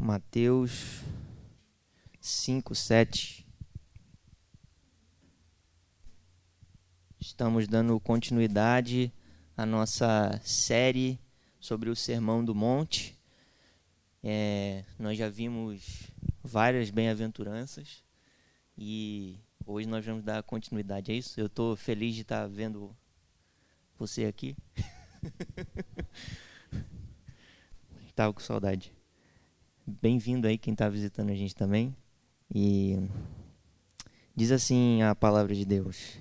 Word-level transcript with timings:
Mateus 0.00 1.02
5, 2.20 2.72
7. 2.72 3.44
Estamos 7.20 7.66
dando 7.66 7.98
continuidade 7.98 9.12
à 9.56 9.66
nossa 9.66 10.40
série 10.44 11.18
sobre 11.58 11.90
o 11.90 11.96
Sermão 11.96 12.44
do 12.44 12.54
Monte. 12.54 13.18
É, 14.22 14.84
nós 15.00 15.18
já 15.18 15.28
vimos 15.28 16.12
várias 16.44 16.90
bem-aventuranças 16.90 18.04
e 18.76 19.40
hoje 19.66 19.88
nós 19.88 20.06
vamos 20.06 20.22
dar 20.22 20.44
continuidade 20.44 21.10
a 21.10 21.14
isso. 21.14 21.40
Eu 21.40 21.46
estou 21.46 21.74
feliz 21.74 22.14
de 22.14 22.22
estar 22.22 22.46
vendo 22.46 22.96
você 23.98 24.26
aqui. 24.26 24.56
Estava 28.08 28.32
com 28.32 28.40
saudade. 28.40 28.97
Bem-vindo 29.90 30.46
aí 30.46 30.58
quem 30.58 30.74
está 30.74 30.86
visitando 30.86 31.30
a 31.30 31.34
gente 31.34 31.56
também. 31.56 31.96
E 32.54 33.08
diz 34.36 34.52
assim 34.52 35.00
a 35.00 35.14
palavra 35.14 35.54
de 35.54 35.64
Deus: 35.64 36.18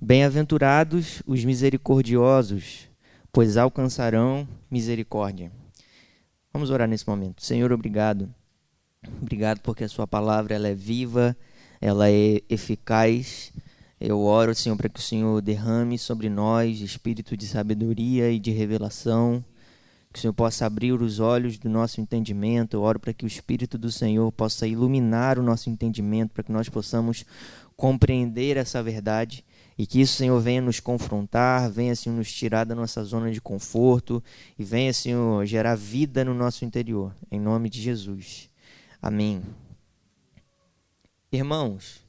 Bem-aventurados 0.00 1.22
os 1.24 1.44
misericordiosos, 1.44 2.88
pois 3.30 3.56
alcançarão 3.56 4.48
misericórdia. 4.68 5.52
Vamos 6.52 6.70
orar 6.70 6.88
nesse 6.88 7.08
momento. 7.08 7.40
Senhor, 7.40 7.70
obrigado. 7.70 8.34
Obrigado 9.22 9.60
porque 9.60 9.84
a 9.84 9.88
sua 9.88 10.08
palavra 10.08 10.56
ela 10.56 10.66
é 10.66 10.74
viva, 10.74 11.36
ela 11.80 12.10
é 12.10 12.42
eficaz. 12.48 13.52
Eu 14.00 14.22
oro, 14.22 14.56
Senhor, 14.56 14.76
para 14.76 14.88
que 14.88 14.98
o 14.98 15.02
Senhor 15.02 15.40
derrame 15.40 15.98
sobre 15.98 16.28
nós 16.28 16.80
espírito 16.80 17.36
de 17.36 17.46
sabedoria 17.46 18.32
e 18.32 18.40
de 18.40 18.50
revelação 18.50 19.44
que 20.14 20.20
o 20.20 20.22
Senhor 20.22 20.32
possa 20.32 20.64
abrir 20.64 20.92
os 20.92 21.18
olhos 21.18 21.58
do 21.58 21.68
nosso 21.68 22.00
entendimento. 22.00 22.74
Eu 22.76 22.82
oro 22.82 23.00
para 23.00 23.12
que 23.12 23.24
o 23.24 23.26
Espírito 23.26 23.76
do 23.76 23.90
Senhor 23.90 24.30
possa 24.30 24.64
iluminar 24.64 25.40
o 25.40 25.42
nosso 25.42 25.68
entendimento, 25.68 26.32
para 26.32 26.44
que 26.44 26.52
nós 26.52 26.68
possamos 26.68 27.24
compreender 27.76 28.56
essa 28.56 28.80
verdade 28.80 29.44
e 29.76 29.84
que 29.84 30.00
isso, 30.00 30.14
Senhor, 30.14 30.40
venha 30.40 30.62
nos 30.62 30.78
confrontar, 30.78 31.68
venha, 31.68 31.96
Senhor, 31.96 32.14
nos 32.14 32.32
tirar 32.32 32.62
da 32.62 32.76
nossa 32.76 33.02
zona 33.02 33.32
de 33.32 33.40
conforto 33.40 34.22
e 34.56 34.62
venha, 34.62 34.92
Senhor, 34.92 35.44
gerar 35.46 35.74
vida 35.74 36.24
no 36.24 36.32
nosso 36.32 36.64
interior. 36.64 37.12
Em 37.28 37.40
nome 37.40 37.68
de 37.68 37.82
Jesus. 37.82 38.48
Amém. 39.02 39.42
Irmãos, 41.32 42.04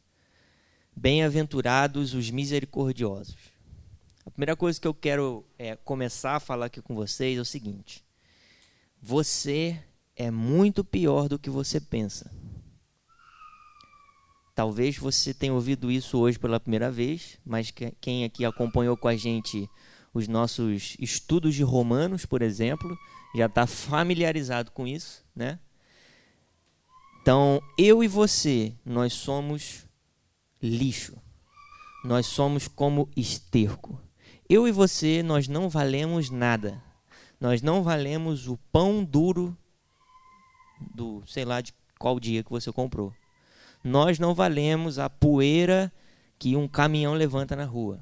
bem-aventurados 0.95 2.14
os 2.14 2.30
misericordiosos 2.30 3.55
a 4.26 4.31
primeira 4.31 4.56
coisa 4.56 4.80
que 4.80 4.88
eu 4.88 4.94
quero 4.94 5.45
é, 5.58 5.76
começar 5.76 6.36
a 6.36 6.40
falar 6.40 6.66
aqui 6.66 6.81
com 6.81 6.95
vocês 6.95 7.38
é 7.38 7.42
o 7.42 7.45
seguinte: 7.45 8.04
você 9.02 9.80
é 10.16 10.32
muito 10.32 10.84
pior 10.84 11.30
do 11.30 11.38
que 11.38 11.50
você 11.50 11.80
pensa. 11.80 12.32
Talvez 14.56 14.98
você 14.98 15.34
tenha 15.34 15.54
ouvido 15.54 15.92
isso 15.92 16.17
hoje 16.17 16.40
pela 16.40 16.59
primeira 16.59 16.90
vez, 16.90 17.38
mas 17.45 17.72
quem 18.00 18.23
aqui 18.23 18.45
acompanhou 18.45 18.95
com 18.95 19.08
a 19.08 19.16
gente 19.16 19.70
os 20.14 20.30
nossos 20.30 20.95
estudos 20.98 21.54
de 21.54 21.62
Romanos, 21.62 22.26
por 22.26 22.42
exemplo, 22.42 22.98
já 23.36 23.48
está 23.48 23.67
familiarizado 23.67 24.72
com 24.72 24.88
isso, 24.88 25.26
né? 25.36 25.60
Então, 27.22 27.62
eu 27.78 28.02
e 28.02 28.08
você, 28.08 28.73
nós 28.86 29.12
somos 29.12 29.86
lixo. 30.62 31.17
Nós 32.06 32.28
somos 32.28 32.67
como 32.67 33.10
esterco. 33.17 34.05
Eu 34.48 34.68
e 34.68 34.72
você, 34.72 35.24
nós 35.24 35.48
não 35.48 35.70
valemos 35.70 36.30
nada. 36.30 36.82
Nós 37.40 37.62
não 37.62 37.82
valemos 37.82 38.48
o 38.48 38.58
pão 38.72 39.04
duro 39.04 39.58
do, 40.94 41.24
sei 41.26 41.44
lá, 41.44 41.62
de 41.62 41.74
qual 41.98 42.20
dia 42.20 42.44
que 42.44 42.52
você 42.52 42.72
comprou. 42.72 43.14
Nós 43.84 44.20
não 44.20 44.34
valemos 44.36 45.00
a 45.00 45.10
poeira 45.10 45.92
que 46.38 46.55
um 46.55 46.67
caminhão 46.67 47.14
levanta 47.14 47.55
na 47.55 47.66
rua. 47.66 48.00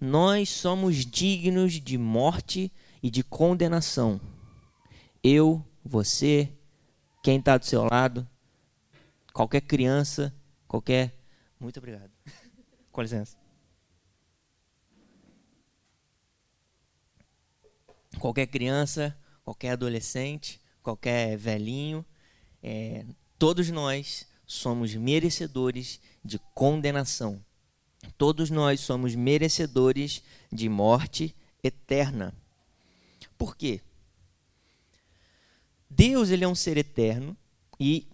Nós 0.00 0.48
somos 0.48 1.06
dignos 1.06 1.74
de 1.74 1.96
morte 1.96 2.72
e 3.02 3.10
de 3.10 3.22
condenação. 3.22 4.20
Eu, 5.22 5.64
você, 5.84 6.52
quem 7.22 7.38
está 7.38 7.56
do 7.56 7.64
seu 7.64 7.84
lado, 7.84 8.28
qualquer 9.32 9.60
criança, 9.60 10.34
qualquer. 10.66 11.14
Muito 11.60 11.78
obrigado. 11.78 12.10
Com 12.90 13.02
licença. 13.02 13.41
Qualquer 18.18 18.46
criança, 18.46 19.16
qualquer 19.44 19.70
adolescente, 19.70 20.60
qualquer 20.82 21.36
velhinho, 21.36 22.04
é, 22.62 23.04
todos 23.38 23.70
nós 23.70 24.26
somos 24.46 24.94
merecedores 24.94 26.00
de 26.24 26.38
condenação. 26.54 27.42
Todos 28.18 28.50
nós 28.50 28.80
somos 28.80 29.14
merecedores 29.14 30.22
de 30.52 30.68
morte 30.68 31.34
eterna. 31.62 32.34
Por 33.38 33.56
quê? 33.56 33.80
Deus 35.88 36.30
ele 36.30 36.44
é 36.44 36.48
um 36.48 36.54
ser 36.54 36.76
eterno 36.76 37.36
e 37.78 38.08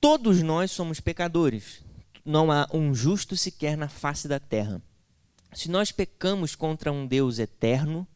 todos 0.00 0.42
nós 0.42 0.70
somos 0.70 1.00
pecadores. 1.00 1.82
Não 2.24 2.50
há 2.50 2.68
um 2.72 2.94
justo 2.94 3.36
sequer 3.36 3.76
na 3.76 3.88
face 3.88 4.28
da 4.28 4.38
terra. 4.38 4.82
Se 5.52 5.70
nós 5.70 5.90
pecamos 5.90 6.54
contra 6.54 6.92
um 6.92 7.06
Deus 7.06 7.38
eterno, 7.38 8.06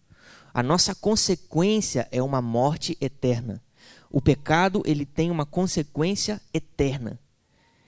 a 0.55 0.63
nossa 0.63 0.95
consequência 0.95 2.07
é 2.11 2.23
uma 2.23 2.43
morte 2.43 2.97
eterna. 3.01 3.63
O 4.11 4.21
pecado, 4.21 4.83
ele 4.85 5.07
tem 5.07 5.31
uma 5.31 5.47
consequência 5.47 6.41
eterna. 6.53 7.19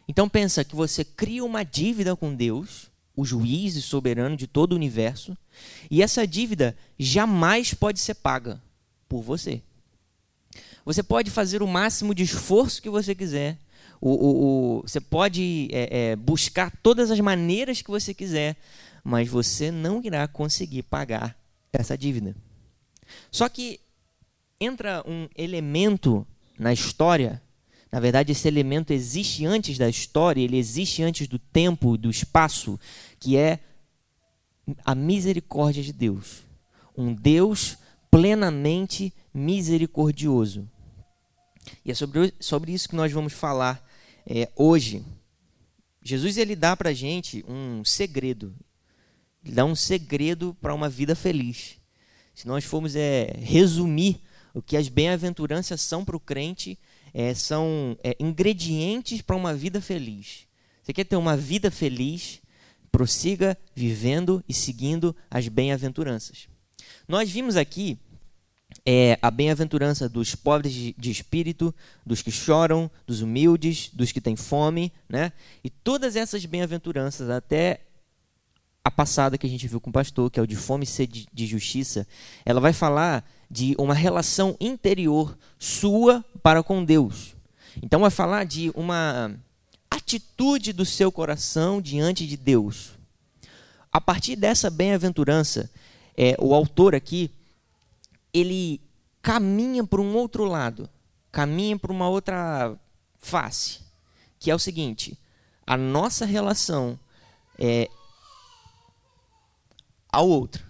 Então 0.08 0.28
pensa 0.28 0.64
que 0.64 0.74
você 0.74 1.04
cria 1.04 1.44
uma 1.44 1.62
dívida 1.62 2.16
com 2.16 2.34
Deus, 2.34 2.90
o 3.16 3.24
juiz 3.24 3.76
e 3.76 3.82
soberano 3.82 4.36
de 4.36 4.46
todo 4.46 4.72
o 4.72 4.76
universo, 4.76 5.36
e 5.90 6.02
essa 6.02 6.26
dívida 6.26 6.76
jamais 6.98 7.74
pode 7.74 8.00
ser 8.00 8.14
paga 8.14 8.60
por 9.08 9.22
você. 9.22 9.62
Você 10.84 11.02
pode 11.02 11.30
fazer 11.30 11.62
o 11.62 11.66
máximo 11.66 12.14
de 12.14 12.22
esforço 12.22 12.82
que 12.82 12.90
você 12.90 13.14
quiser, 13.14 13.58
o, 14.00 14.10
o, 14.10 14.78
o 14.78 14.82
você 14.82 15.00
pode 15.00 15.68
é, 15.72 16.10
é, 16.10 16.16
buscar 16.16 16.70
todas 16.82 17.10
as 17.10 17.20
maneiras 17.20 17.80
que 17.80 17.90
você 17.90 18.12
quiser, 18.12 18.56
mas 19.02 19.28
você 19.28 19.70
não 19.70 20.02
irá 20.02 20.26
conseguir 20.28 20.82
pagar 20.82 21.36
essa 21.72 21.96
dívida. 21.96 22.34
Só 23.30 23.48
que 23.48 23.80
entra 24.60 25.02
um 25.06 25.28
elemento 25.36 26.26
na 26.58 26.72
história. 26.72 27.42
Na 27.90 28.00
verdade, 28.00 28.32
esse 28.32 28.48
elemento 28.48 28.92
existe 28.92 29.44
antes 29.46 29.78
da 29.78 29.88
história, 29.88 30.40
ele 30.40 30.56
existe 30.56 31.02
antes 31.02 31.28
do 31.28 31.38
tempo, 31.38 31.96
do 31.96 32.10
espaço, 32.10 32.78
que 33.20 33.36
é 33.36 33.60
a 34.84 34.94
misericórdia 34.94 35.82
de 35.82 35.92
Deus. 35.92 36.42
Um 36.96 37.14
Deus 37.14 37.76
plenamente 38.10 39.12
misericordioso. 39.32 40.68
E 41.84 41.90
é 41.90 41.94
sobre, 41.94 42.32
sobre 42.40 42.72
isso 42.72 42.88
que 42.88 42.96
nós 42.96 43.12
vamos 43.12 43.32
falar 43.32 43.84
é, 44.26 44.50
hoje. 44.56 45.04
Jesus 46.02 46.36
ele 46.36 46.54
dá 46.54 46.76
para 46.76 46.90
a 46.90 46.94
gente 46.94 47.44
um 47.48 47.84
segredo. 47.84 48.54
Ele 49.44 49.54
dá 49.54 49.64
um 49.64 49.74
segredo 49.74 50.56
para 50.60 50.74
uma 50.74 50.88
vida 50.88 51.14
feliz 51.14 51.78
se 52.34 52.46
nós 52.46 52.64
formos 52.64 52.96
é, 52.96 53.32
resumir 53.38 54.20
o 54.52 54.62
que 54.62 54.76
as 54.76 54.88
bem-aventuranças 54.88 55.80
são 55.80 56.04
para 56.04 56.16
o 56.16 56.20
crente, 56.20 56.78
é, 57.12 57.34
são 57.34 57.96
é, 58.02 58.16
ingredientes 58.18 59.22
para 59.22 59.36
uma 59.36 59.54
vida 59.54 59.80
feliz. 59.80 60.46
Você 60.82 60.92
quer 60.92 61.04
ter 61.04 61.16
uma 61.16 61.36
vida 61.36 61.70
feliz? 61.70 62.40
Prossiga 62.90 63.56
vivendo 63.74 64.42
e 64.48 64.54
seguindo 64.54 65.14
as 65.30 65.48
bem-aventuranças. 65.48 66.48
Nós 67.08 67.30
vimos 67.30 67.56
aqui 67.56 67.98
é, 68.84 69.18
a 69.20 69.30
bem-aventurança 69.30 70.08
dos 70.08 70.34
pobres 70.34 70.72
de, 70.72 71.10
espírito, 71.10 71.74
dos 72.04 72.22
que 72.22 72.30
choram, 72.30 72.90
dos 73.06 73.20
humildes, 73.20 73.90
dos 73.92 74.12
que 74.12 74.20
têm 74.20 74.36
fome, 74.36 74.92
né? 75.08 75.32
E 75.62 75.70
todas 75.70 76.16
essas 76.16 76.44
bem-aventuranças, 76.44 77.30
até 77.30 77.80
a 78.84 78.90
passada 78.90 79.38
que 79.38 79.46
a 79.46 79.50
gente 79.50 79.66
viu 79.66 79.80
com 79.80 79.88
o 79.88 79.92
pastor, 79.92 80.30
que 80.30 80.38
é 80.38 80.42
o 80.42 80.46
de 80.46 80.54
fome 80.54 80.84
e 80.84 80.86
sede 80.86 81.26
de 81.32 81.46
justiça, 81.46 82.06
ela 82.44 82.60
vai 82.60 82.74
falar 82.74 83.24
de 83.50 83.74
uma 83.78 83.94
relação 83.94 84.54
interior 84.60 85.36
sua 85.58 86.22
para 86.42 86.62
com 86.62 86.84
Deus. 86.84 87.34
Então 87.82 88.00
vai 88.00 88.10
falar 88.10 88.44
de 88.44 88.70
uma 88.74 89.34
atitude 89.90 90.74
do 90.74 90.84
seu 90.84 91.10
coração 91.10 91.80
diante 91.80 92.26
de 92.26 92.36
Deus. 92.36 92.92
A 93.90 94.00
partir 94.00 94.36
dessa 94.36 94.68
bem-aventurança, 94.68 95.70
é, 96.16 96.36
o 96.38 96.54
autor 96.54 96.94
aqui, 96.94 97.30
ele 98.32 98.80
caminha 99.22 99.82
para 99.84 100.00
um 100.00 100.14
outro 100.14 100.44
lado, 100.44 100.90
caminha 101.32 101.78
para 101.78 101.92
uma 101.92 102.08
outra 102.08 102.76
face, 103.18 103.80
que 104.38 104.50
é 104.50 104.54
o 104.54 104.58
seguinte: 104.58 105.18
a 105.66 105.76
nossa 105.76 106.26
relação 106.26 106.98
é, 107.58 107.88
ao 110.14 110.28
outro, 110.28 110.64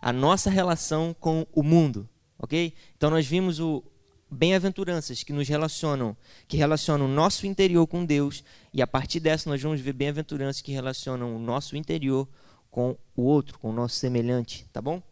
a 0.00 0.12
nossa 0.12 0.50
relação 0.50 1.14
com 1.18 1.46
o 1.52 1.62
mundo, 1.62 2.08
ok? 2.38 2.74
Então 2.96 3.10
nós 3.10 3.26
vimos 3.26 3.60
o, 3.60 3.82
bem-aventuranças 4.30 5.22
que 5.22 5.32
nos 5.32 5.48
relacionam, 5.48 6.16
que 6.46 6.56
relacionam 6.56 7.06
o 7.06 7.08
nosso 7.08 7.46
interior 7.46 7.86
com 7.86 8.04
Deus, 8.04 8.44
e 8.72 8.82
a 8.82 8.86
partir 8.86 9.20
dessa 9.20 9.48
nós 9.48 9.62
vamos 9.62 9.80
ver 9.80 9.92
bem-aventuranças 9.92 10.60
que 10.60 10.72
relacionam 10.72 11.34
o 11.34 11.38
nosso 11.38 11.76
interior 11.76 12.28
com 12.70 12.96
o 13.16 13.22
outro, 13.22 13.58
com 13.58 13.70
o 13.70 13.72
nosso 13.72 13.96
semelhante, 13.96 14.66
tá 14.72 14.80
bom? 14.80 15.02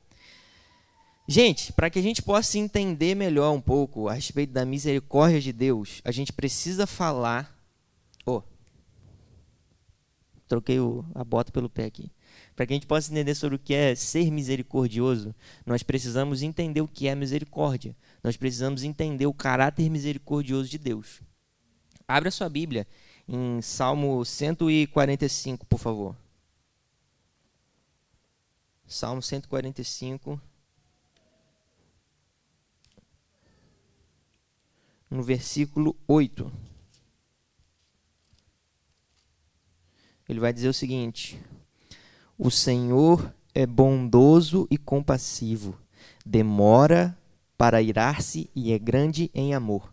Gente, 1.29 1.73
para 1.73 1.91
que 1.91 1.99
a 1.99 2.03
gente 2.03 2.23
possa 2.23 2.57
entender 2.57 3.17
melhor 3.17 3.53
um 3.53 3.61
pouco 3.61 4.09
a 4.09 4.13
respeito 4.13 4.53
da 4.53 4.65
misericórdia 4.65 5.41
de 5.41 5.53
Deus, 5.53 6.01
a 6.05 6.13
gente 6.13 6.33
precisa 6.33 6.87
falar. 6.87 7.53
Oh, 8.25 8.43
troquei 10.47 10.79
o, 10.79 11.05
a 11.15 11.25
bota 11.25 11.51
pelo 11.51 11.69
pé 11.69 11.87
aqui. 11.87 12.13
Para 12.57 12.67
que 12.67 12.73
a 12.73 12.77
gente 12.77 12.87
possa 12.87 13.13
entender 13.13 13.35
sobre 13.35 13.57
o 13.57 13.59
que 13.59 13.75
é 13.75 13.95
ser 13.95 14.31
misericordioso, 14.31 15.35
nós 15.67 15.83
precisamos 15.83 16.43
entender 16.43 16.81
o 16.81 16.89
que 16.89 17.07
é 17.07 17.15
misericórdia. 17.15 17.95
Nós 18.25 18.35
precisamos 18.35 18.83
entender 18.83 19.27
o 19.27 19.35
caráter 19.35 19.91
misericordioso 19.91 20.71
de 20.71 20.79
Deus. 20.79 21.21
Abra 22.09 22.31
sua 22.31 22.49
Bíblia 22.49 22.87
em 23.29 23.61
Salmo 23.61 24.25
145, 24.25 25.67
por 25.67 25.79
favor. 25.79 26.17
Salmo 28.87 29.21
145. 29.21 30.41
No 35.11 35.23
versículo 35.23 35.95
8. 36.09 36.51
Ele 40.29 40.41
vai 40.41 40.53
dizer 40.53 40.69
o 40.69 40.75
seguinte: 40.75 41.39
o 42.39 42.51
Senhor 42.51 43.33
é 43.55 43.67
bondoso 43.67 44.67
e 44.71 44.77
compassivo, 44.77 45.79
demora 46.25 47.17
para 47.57 47.81
irar-se 47.81 48.51
e 48.55 48.73
é 48.73 48.79
grande 48.79 49.31
em 49.35 49.55
amor. 49.55 49.93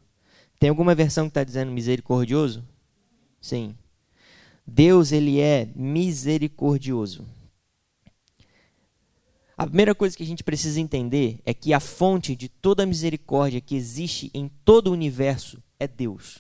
Tem 0.60 0.70
alguma 0.70 0.94
versão 0.94 1.26
que 1.26 1.32
está 1.32 1.44
dizendo 1.44 1.72
misericordioso? 1.72 2.64
Sim. 3.40 3.76
Deus, 4.66 5.12
ele 5.12 5.40
é 5.40 5.70
misericordioso. 5.76 7.26
A 9.58 9.66
primeira 9.66 9.94
coisa 9.94 10.16
que 10.18 10.24
a 10.24 10.26
gente 10.26 10.44
precisa 10.44 10.82
entender 10.82 11.40
é 11.46 11.54
que 11.54 11.74
a 11.74 11.80
fonte 11.80 12.36
de 12.36 12.50
toda 12.50 12.84
a 12.84 12.86
misericórdia 12.86 13.62
que 13.62 13.76
existe 13.76 14.30
em 14.34 14.50
todo 14.66 14.88
o 14.88 14.94
universo 14.94 15.62
é 15.80 15.88
Deus. 15.88 16.40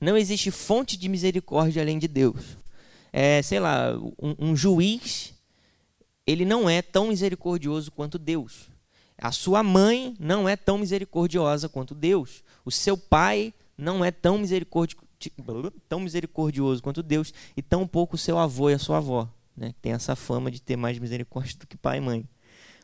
Não 0.00 0.16
existe 0.16 0.50
fonte 0.50 0.96
de 0.96 1.08
misericórdia 1.08 1.82
além 1.82 1.98
de 1.98 2.08
Deus 2.08 2.56
é, 3.12 3.42
sei 3.42 3.60
lá, 3.60 3.92
um, 4.18 4.50
um 4.50 4.56
juiz, 4.56 5.34
ele 6.26 6.44
não 6.44 6.68
é 6.68 6.82
tão 6.82 7.08
misericordioso 7.08 7.90
quanto 7.90 8.18
Deus. 8.18 8.68
A 9.20 9.32
sua 9.32 9.62
mãe 9.62 10.14
não 10.20 10.48
é 10.48 10.56
tão 10.56 10.78
misericordiosa 10.78 11.68
quanto 11.68 11.94
Deus. 11.94 12.44
O 12.64 12.70
seu 12.70 12.96
pai 12.96 13.52
não 13.76 14.04
é 14.04 14.10
tão, 14.10 14.38
misericordi 14.38 14.96
tão 15.88 15.98
misericordioso 15.98 16.82
quanto 16.82 17.02
Deus. 17.02 17.34
E 17.56 17.62
tão 17.62 17.86
pouco 17.86 18.14
o 18.14 18.18
seu 18.18 18.38
avô 18.38 18.70
e 18.70 18.74
a 18.74 18.78
sua 18.78 18.98
avó. 18.98 19.28
Né? 19.56 19.74
Tem 19.82 19.92
essa 19.92 20.14
fama 20.14 20.50
de 20.50 20.62
ter 20.62 20.76
mais 20.76 20.98
misericórdia 20.98 21.56
do 21.58 21.66
que 21.66 21.76
pai 21.76 21.98
e 21.98 22.00
mãe. 22.00 22.28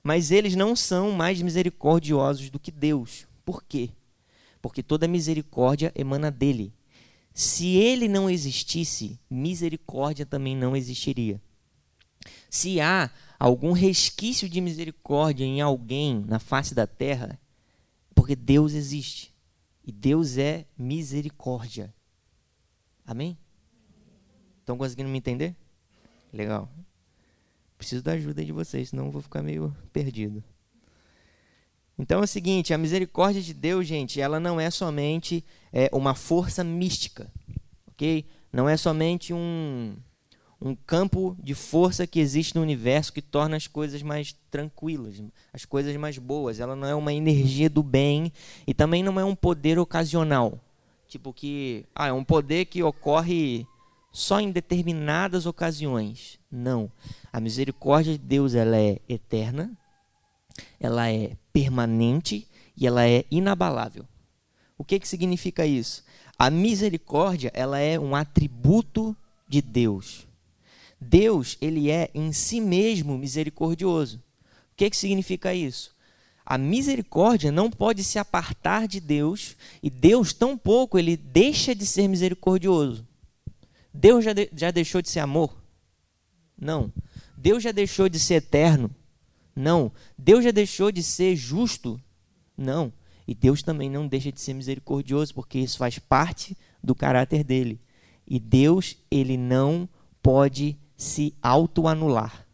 Mas 0.03 0.31
eles 0.31 0.56
não 0.56 0.75
são 0.75 1.12
mais 1.12 1.41
misericordiosos 1.41 2.50
do 2.50 2.59
que 2.59 2.73
Deus. 2.73 3.26
Por 3.44 3.62
quê? 3.62 3.91
Porque 4.61 4.82
toda 4.82 5.06
misericórdia 5.06 5.93
emana 5.94 6.31
dele. 6.31 6.73
Se 7.34 7.75
ele 7.75 8.06
não 8.06 8.31
existisse, 8.31 9.19
misericórdia 9.28 10.25
também 10.25 10.56
não 10.56 10.76
existiria. 10.76 11.42
Se 12.48 12.81
há 12.81 13.10
algum 13.40 13.72
resquício 13.72 14.48
de 14.48 14.60
misericórdia 14.60 15.44
em 15.44 15.60
alguém 15.60 16.25
na 16.28 16.38
face 16.38 16.76
da 16.76 16.86
terra, 16.86 17.36
porque 18.14 18.36
Deus 18.36 18.72
existe. 18.72 19.34
E 19.84 19.90
Deus 19.90 20.38
é 20.38 20.64
misericórdia. 20.78 21.92
Amém? 23.04 23.37
Estão 24.60 24.78
conseguindo 24.78 25.10
me 25.10 25.19
entender? 25.19 25.56
Legal. 26.32 26.70
Preciso 27.76 28.02
da 28.04 28.12
ajuda 28.12 28.44
de 28.44 28.52
vocês, 28.52 28.90
senão 28.90 29.06
eu 29.06 29.10
vou 29.10 29.20
ficar 29.20 29.42
meio 29.42 29.76
perdido. 29.92 30.42
Então 31.99 32.20
é 32.20 32.25
o 32.25 32.26
seguinte, 32.26 32.75
a 32.75 32.79
misericórdia 32.79 33.41
de 33.41 33.55
Deus, 33.55 33.87
gente, 33.87 34.20
ela 34.20 34.41
não 34.41 34.61
é 34.61 34.70
somente 34.70 35.44
é, 35.73 35.88
uma 35.93 36.14
força 36.14 36.64
mística, 36.64 37.31
ok? 37.87 38.26
Não 38.52 38.69
é 38.69 38.76
somente 38.76 39.32
um, 39.32 39.96
um 40.61 40.75
campo 40.75 41.37
de 41.41 41.55
força 41.55 42.06
que 42.06 42.19
existe 42.19 42.56
no 42.56 42.62
universo 42.62 43.12
que 43.12 43.23
torna 43.23 43.56
as 43.56 43.67
coisas 43.67 44.02
mais 44.02 44.35
tranquilas, 44.50 45.23
as 45.52 45.64
coisas 45.64 45.94
mais 45.96 46.19
boas. 46.19 46.58
Ela 46.58 46.75
não 46.75 46.88
é 46.88 46.94
uma 46.94 47.12
energia 47.12 47.70
do 47.70 47.82
bem 47.82 48.32
e 48.67 48.75
também 48.75 49.02
não 49.02 49.20
é 49.20 49.25
um 49.25 49.35
poder 49.35 49.79
ocasional, 49.79 50.58
tipo 51.06 51.32
que 51.32 51.87
ah, 51.94 52.08
é 52.08 52.12
um 52.12 52.25
poder 52.25 52.64
que 52.64 52.82
ocorre 52.82 53.67
só 54.11 54.40
em 54.40 54.50
determinadas 54.50 55.47
ocasiões. 55.47 56.40
Não, 56.50 56.90
a 57.32 57.40
misericórdia 57.40 58.12
de 58.12 58.19
Deus 58.19 58.55
ela 58.55 58.76
é 58.76 59.00
eterna, 59.08 59.76
ela 60.84 61.10
é 61.10 61.36
permanente 61.52 62.46
e 62.76 62.86
ela 62.86 63.06
é 63.06 63.25
inabalável. 63.31 64.04
O 64.76 64.84
que, 64.84 64.98
que 64.98 65.08
significa 65.08 65.66
isso? 65.66 66.04
A 66.38 66.50
misericórdia 66.50 67.50
ela 67.54 67.78
é 67.78 67.98
um 67.98 68.14
atributo 68.14 69.16
de 69.48 69.62
Deus. 69.62 70.26
Deus 71.00 71.56
ele 71.60 71.90
é 71.90 72.10
em 72.14 72.32
si 72.32 72.60
mesmo 72.60 73.16
misericordioso. 73.16 74.19
O 74.72 74.76
que, 74.76 74.90
que 74.90 74.96
significa 74.96 75.54
isso? 75.54 75.94
A 76.44 76.58
misericórdia 76.58 77.50
não 77.50 77.70
pode 77.70 78.04
se 78.04 78.19
apartar 78.19 78.87
de 78.87 79.00
Deus 79.00 79.56
e 79.82 79.88
Deus 79.88 80.32
tampouco 80.32 80.98
ele 80.98 81.16
deixa 81.16 81.75
de 81.75 81.87
ser 81.87 82.08
misericordioso. 82.08 83.06
Deus 83.92 84.25
já, 84.25 84.32
de, 84.32 84.50
já 84.54 84.70
deixou 84.70 85.00
de 85.00 85.08
ser 85.08 85.20
amor? 85.20 85.56
Não. 86.58 86.92
Deus 87.37 87.62
já 87.62 87.72
deixou 87.72 88.08
de 88.08 88.19
ser 88.19 88.34
eterno? 88.34 88.90
Não. 89.54 89.92
Deus 90.18 90.44
já 90.44 90.50
deixou 90.50 90.90
de 90.90 91.02
ser 91.02 91.36
justo? 91.36 92.00
Não. 92.56 92.92
E 93.26 93.34
Deus 93.34 93.62
também 93.62 93.88
não 93.88 94.06
deixa 94.06 94.30
de 94.30 94.40
ser 94.40 94.54
misericordioso, 94.54 95.34
porque 95.34 95.58
isso 95.58 95.78
faz 95.78 95.98
parte 95.98 96.56
do 96.82 96.94
caráter 96.94 97.44
dele. 97.44 97.80
E 98.26 98.38
Deus, 98.38 98.96
ele 99.10 99.36
não 99.36 99.88
pode 100.22 100.78
se 100.96 101.34
autoanular. 101.42 102.46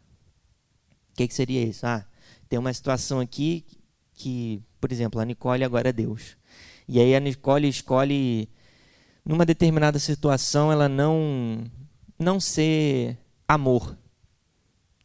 O 1.11 1.15
que, 1.15 1.27
que 1.27 1.33
seria 1.33 1.63
isso? 1.63 1.85
Ah, 1.85 2.05
tem 2.47 2.59
uma 2.59 2.73
situação 2.73 3.19
aqui 3.19 3.65
que, 4.13 4.61
por 4.79 4.91
exemplo, 4.91 5.19
a 5.19 5.25
Nicole 5.25 5.63
agora 5.63 5.89
é 5.89 5.93
Deus. 5.93 6.37
E 6.87 6.99
aí 6.99 7.15
a 7.15 7.19
Nicole 7.19 7.67
escolhe, 7.67 8.49
numa 9.25 9.45
determinada 9.45 9.99
situação, 9.99 10.71
ela 10.71 10.87
não, 10.87 11.63
não 12.17 12.39
ser 12.39 13.17
amor 13.47 13.97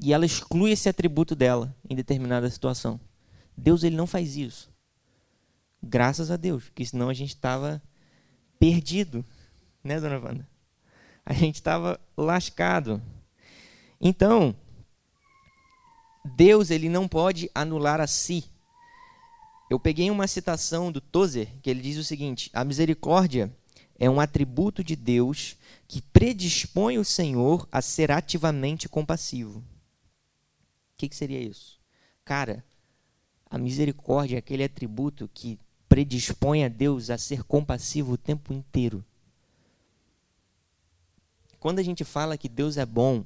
e 0.01 0.13
ela 0.13 0.27
exclui 0.27 0.73
esse 0.73 0.89
atributo 0.89 1.35
dela 1.35 1.75
em 1.89 1.95
determinada 1.95 2.49
situação. 2.51 3.01
Deus 3.57 3.83
ele 3.83 3.97
não 3.97 4.07
faz 4.07 4.37
isso. 4.37 4.71
Graças 5.83 6.31
a 6.31 6.37
Deus, 6.37 6.65
porque 6.65 6.85
senão 6.85 7.09
a 7.09 7.15
gente 7.15 7.31
estava 7.31 7.83
perdido, 8.59 9.25
né, 9.83 10.01
dona 10.01 10.19
Wanda? 10.19 10.49
A 11.25 11.33
gente 11.33 11.57
estava 11.57 12.01
lascado. 12.17 13.03
Então, 14.01 14.55
Deus 16.37 16.71
ele 16.71 16.89
não 16.89 17.09
pode 17.09 17.51
anular 17.55 18.01
a 18.01 18.07
si. 18.07 18.45
Eu 19.71 19.81
peguei 19.81 20.11
uma 20.11 20.27
citação 20.27 20.93
do 20.93 21.01
Tozer, 21.01 21.49
que 21.61 21.71
ele 21.71 21.81
diz 21.81 21.97
o 21.97 22.05
seguinte: 22.05 22.51
a 22.53 22.65
misericórdia 22.65 23.53
é 23.99 24.09
um 24.09 24.21
atributo 24.21 24.85
de 24.85 24.95
Deus 24.95 25.57
que 25.89 26.01
predispõe 26.01 26.99
o 26.99 27.05
Senhor 27.05 27.67
a 27.73 27.81
ser 27.81 28.13
ativamente 28.13 28.89
compassivo. 28.89 29.65
Que, 30.97 31.09
que 31.09 31.17
seria 31.17 31.41
isso? 31.41 31.79
Cara, 32.25 32.65
a 33.49 33.59
misericórdia 33.59 34.37
é 34.37 34.39
aquele 34.39 34.65
atributo 34.65 35.31
que 35.33 35.59
predispõe 35.89 36.65
a 36.65 36.69
Deus 36.69 37.11
a 37.11 37.19
ser 37.19 37.45
compassivo 37.45 38.13
o 38.13 38.19
tempo 38.19 38.53
inteiro. 38.53 39.05
Quando 41.59 41.79
a 41.79 41.83
gente 41.83 42.05
fala 42.05 42.39
que 42.39 42.49
Deus 42.49 42.77
é 42.77 42.87
bom, 42.87 43.25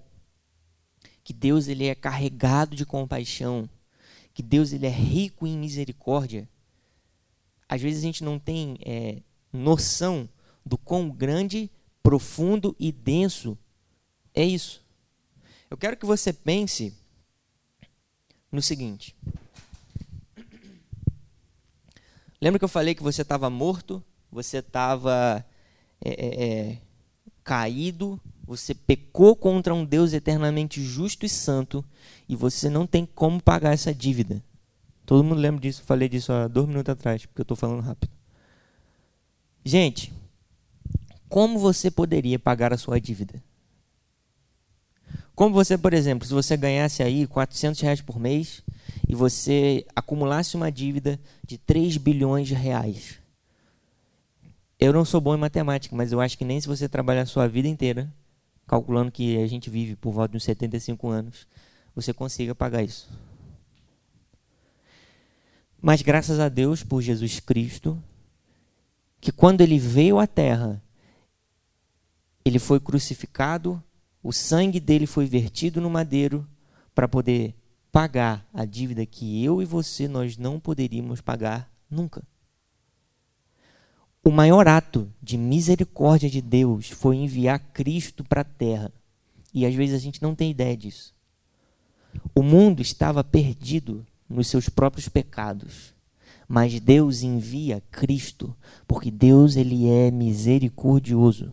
que 1.23 1.33
Deus 1.33 1.69
ele 1.69 1.87
é 1.87 1.95
carregado 1.95 2.75
de 2.77 2.85
compaixão, 2.85 3.69
que 4.33 4.43
Deus 4.43 4.73
ele 4.73 4.87
é 4.87 4.91
rico 4.91 5.47
em 5.47 5.59
misericórdia, 5.59 6.49
às 7.69 7.81
vezes 7.81 8.01
a 8.01 8.07
gente 8.07 8.25
não 8.25 8.39
tem 8.39 8.79
é, 8.85 9.23
noção 9.53 10.29
do 10.65 10.77
quão 10.77 11.11
grande, 11.11 11.71
profundo 12.03 12.75
e 12.79 12.91
denso 12.91 13.57
é 14.35 14.45
isso. 14.45 14.85
Eu 15.71 15.77
quero 15.77 15.97
que 15.97 16.07
você 16.07 16.33
pense 16.33 16.95
no 18.51 18.61
seguinte. 18.61 19.15
Lembra 22.41 22.59
que 22.59 22.65
eu 22.65 22.69
falei 22.69 22.95
que 22.95 23.03
você 23.03 23.23
estava 23.23 23.51
morto, 23.51 24.03
você 24.31 24.59
estava 24.59 25.45
é, 26.01 26.11
é, 26.11 26.45
é, 26.45 26.79
caído, 27.45 28.19
você 28.45 28.75
pecou 28.75 29.37
contra 29.37 29.75
um 29.75 29.85
Deus 29.85 30.13
eternamente 30.13 30.83
justo 30.83 31.27
e 31.27 31.29
santo 31.29 31.85
e 32.29 32.35
você 32.35 32.71
não 32.71 32.87
tem 32.87 33.05
como 33.05 33.43
pagar 33.43 33.75
essa 33.75 33.95
dívida. 33.95 34.43
Todo 35.05 35.23
mundo 35.25 35.39
lembra 35.41 35.61
disso, 35.61 35.83
falei 35.83 36.09
disso 36.09 36.33
há 36.33 36.49
dois 36.49 36.67
minutos 36.67 36.91
atrás, 36.93 37.27
porque 37.27 37.41
eu 37.41 37.45
estou 37.45 37.57
falando 37.57 37.83
rápido. 37.83 38.11
Gente, 39.65 40.13
como 41.29 41.59
você 41.59 41.91
poderia 41.91 42.39
pagar 42.39 42.73
a 42.73 42.79
sua 42.79 43.01
dívida? 43.01 43.43
Como 45.41 45.55
você, 45.55 45.79
por 45.79 45.95
exemplo, 45.95 46.29
se 46.29 46.35
você 46.35 46.55
ganhasse 46.55 47.03
aí 47.03 47.27
400 47.27 47.81
reais 47.81 48.03
por 48.03 48.21
mês 48.21 48.63
e 49.09 49.15
você 49.15 49.87
acumulasse 49.97 50.55
uma 50.55 50.71
dívida 50.71 51.19
de 51.47 51.57
3 51.57 51.97
bilhões 51.97 52.47
de 52.47 52.53
reais. 52.53 53.19
Eu 54.79 54.93
não 54.93 55.03
sou 55.03 55.19
bom 55.19 55.35
em 55.35 55.39
matemática, 55.39 55.97
mas 55.97 56.13
eu 56.13 56.21
acho 56.21 56.37
que 56.37 56.45
nem 56.45 56.61
se 56.61 56.69
você 56.69 56.91
trabalhar 56.91 57.23
a 57.23 57.27
sua 57.27 57.49
vida 57.49 57.67
inteira, 57.67 58.13
calculando 58.67 59.11
que 59.11 59.43
a 59.43 59.47
gente 59.47 59.71
vive 59.71 59.97
por 59.97 60.13
volta 60.13 60.33
de 60.33 60.37
uns 60.37 60.45
75 60.45 61.09
anos, 61.09 61.47
você 61.95 62.13
consiga 62.13 62.55
pagar 62.55 62.83
isso. 62.83 63.09
Mas 65.81 66.03
graças 66.03 66.39
a 66.39 66.51
Deus 66.51 66.85
por 66.85 67.01
Jesus 67.01 67.41
Cristo, 67.41 67.99
que 69.19 69.33
quando 69.33 69.63
ele 69.63 69.79
veio 69.79 70.19
à 70.19 70.27
terra, 70.27 70.83
ele 72.45 72.59
foi 72.59 72.79
crucificado, 72.79 73.83
o 74.23 74.33
sangue 74.33 74.81
dele 74.81 75.07
foi 75.07 75.27
vertido 75.27 75.81
no 75.81 75.89
madeiro 75.89 76.47
para 76.95 77.09
poder 77.09 77.55
pagar 77.91 78.47
a 78.53 78.65
dívida 78.65 79.05
que 79.07 79.43
eu 79.45 79.63
e 79.63 79.65
você 79.65 80.07
nós 80.07 80.37
não 80.37 80.61
poderíamos 80.61 81.21
pagar 81.21 81.73
nunca. 81.91 82.23
O 84.23 84.31
maior 84.31 84.69
ato 84.69 85.11
de 85.23 85.39
misericórdia 85.39 86.29
de 86.29 86.43
Deus 86.43 86.91
foi 86.91 87.17
enviar 87.17 87.59
Cristo 87.73 88.23
para 88.23 88.43
a 88.43 88.45
terra. 88.45 88.93
E 89.53 89.65
às 89.65 89.75
vezes 89.75 89.95
a 89.95 89.99
gente 89.99 90.23
não 90.23 90.35
tem 90.35 90.51
ideia 90.51 90.77
disso. 90.77 91.15
O 92.35 92.43
mundo 92.43 92.83
estava 92.83 93.25
perdido 93.25 94.07
nos 94.29 94.47
seus 94.47 94.69
próprios 94.69 95.09
pecados. 95.09 95.95
Mas 96.47 96.79
Deus 96.81 97.23
envia 97.23 97.83
Cristo, 97.91 98.55
porque 98.87 99.11
Deus 99.11 99.57
ele 99.57 99.89
é 99.89 100.11
misericordioso, 100.11 101.53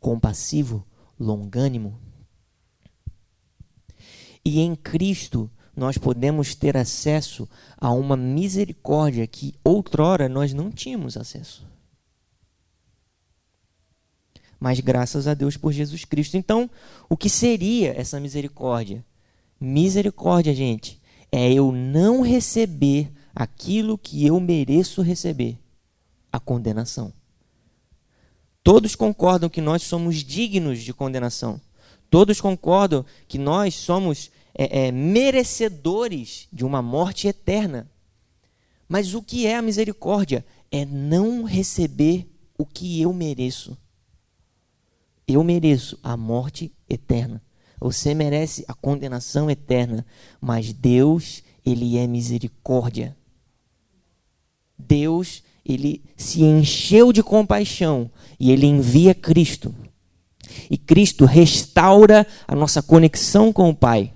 compassivo, 0.00 0.84
longânimo. 1.22 1.98
E 4.44 4.60
em 4.60 4.74
Cristo 4.74 5.50
nós 5.74 5.96
podemos 5.96 6.54
ter 6.54 6.76
acesso 6.76 7.48
a 7.78 7.90
uma 7.92 8.16
misericórdia 8.16 9.26
que 9.26 9.54
outrora 9.64 10.28
nós 10.28 10.52
não 10.52 10.70
tínhamos 10.70 11.16
acesso. 11.16 11.66
Mas 14.60 14.80
graças 14.80 15.26
a 15.26 15.34
Deus 15.34 15.56
por 15.56 15.72
Jesus 15.72 16.04
Cristo. 16.04 16.36
Então, 16.36 16.70
o 17.08 17.16
que 17.16 17.28
seria 17.28 17.98
essa 17.98 18.20
misericórdia? 18.20 19.04
Misericórdia, 19.58 20.54
gente, 20.54 21.00
é 21.32 21.52
eu 21.52 21.72
não 21.72 22.20
receber 22.20 23.10
aquilo 23.34 23.98
que 23.98 24.26
eu 24.26 24.38
mereço 24.38 25.02
receber 25.02 25.58
a 26.30 26.38
condenação. 26.38 27.12
Todos 28.62 28.94
concordam 28.94 29.48
que 29.48 29.60
nós 29.60 29.82
somos 29.82 30.16
dignos 30.16 30.80
de 30.82 30.94
condenação. 30.94 31.60
Todos 32.08 32.40
concordam 32.40 33.04
que 33.26 33.38
nós 33.38 33.74
somos 33.74 34.30
é, 34.54 34.86
é, 34.86 34.92
merecedores 34.92 36.46
de 36.52 36.64
uma 36.64 36.80
morte 36.80 37.26
eterna. 37.26 37.90
Mas 38.88 39.14
o 39.14 39.22
que 39.22 39.46
é 39.46 39.56
a 39.56 39.62
misericórdia? 39.62 40.44
É 40.70 40.84
não 40.84 41.44
receber 41.44 42.28
o 42.56 42.66
que 42.66 43.00
eu 43.00 43.12
mereço. 43.12 43.76
Eu 45.26 45.42
mereço 45.42 45.98
a 46.02 46.16
morte 46.16 46.72
eterna. 46.88 47.42
Você 47.80 48.14
merece 48.14 48.64
a 48.68 48.74
condenação 48.74 49.50
eterna, 49.50 50.06
mas 50.40 50.72
Deus, 50.72 51.42
ele 51.64 51.96
é 51.96 52.06
misericórdia. 52.06 53.16
Deus, 54.78 55.42
ele 55.64 56.02
se 56.16 56.42
encheu 56.42 57.12
de 57.12 57.22
compaixão 57.22 58.10
e 58.38 58.50
ele 58.50 58.66
envia 58.66 59.14
Cristo. 59.14 59.74
E 60.70 60.76
Cristo 60.76 61.24
restaura 61.24 62.26
a 62.46 62.54
nossa 62.54 62.82
conexão 62.82 63.52
com 63.52 63.70
o 63.70 63.74
Pai. 63.74 64.12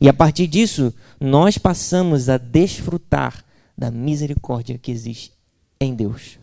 E 0.00 0.08
a 0.08 0.14
partir 0.14 0.46
disso, 0.46 0.94
nós 1.20 1.58
passamos 1.58 2.28
a 2.28 2.38
desfrutar 2.38 3.44
da 3.76 3.90
misericórdia 3.90 4.78
que 4.78 4.90
existe 4.90 5.32
em 5.80 5.94
Deus. 5.94 6.38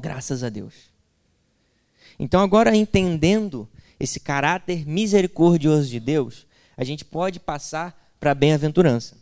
Graças 0.00 0.42
a 0.42 0.48
Deus. 0.48 0.74
Então, 2.18 2.40
agora 2.40 2.76
entendendo 2.76 3.68
esse 3.98 4.20
caráter 4.20 4.86
misericordioso 4.86 5.88
de 5.88 6.00
Deus, 6.00 6.46
a 6.76 6.84
gente 6.84 7.04
pode 7.04 7.40
passar 7.40 8.14
para 8.18 8.32
a 8.32 8.34
bem-aventurança. 8.34 9.16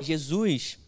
Jesus, 0.00 0.78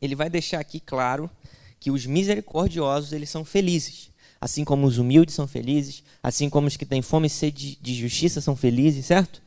ele 0.00 0.14
vai 0.14 0.28
deixar 0.28 0.60
aqui 0.60 0.80
claro 0.80 1.30
que 1.78 1.90
os 1.90 2.06
misericordiosos, 2.06 3.12
eles 3.12 3.30
são 3.30 3.44
felizes. 3.44 4.10
Assim 4.40 4.64
como 4.64 4.86
os 4.86 4.98
humildes 4.98 5.34
são 5.34 5.46
felizes, 5.46 6.02
assim 6.22 6.50
como 6.50 6.66
os 6.66 6.76
que 6.76 6.84
têm 6.84 7.02
fome 7.02 7.28
e 7.28 7.30
sede 7.30 7.78
de 7.80 7.94
justiça 7.94 8.40
são 8.40 8.56
felizes, 8.56 9.06
certo? 9.06 9.40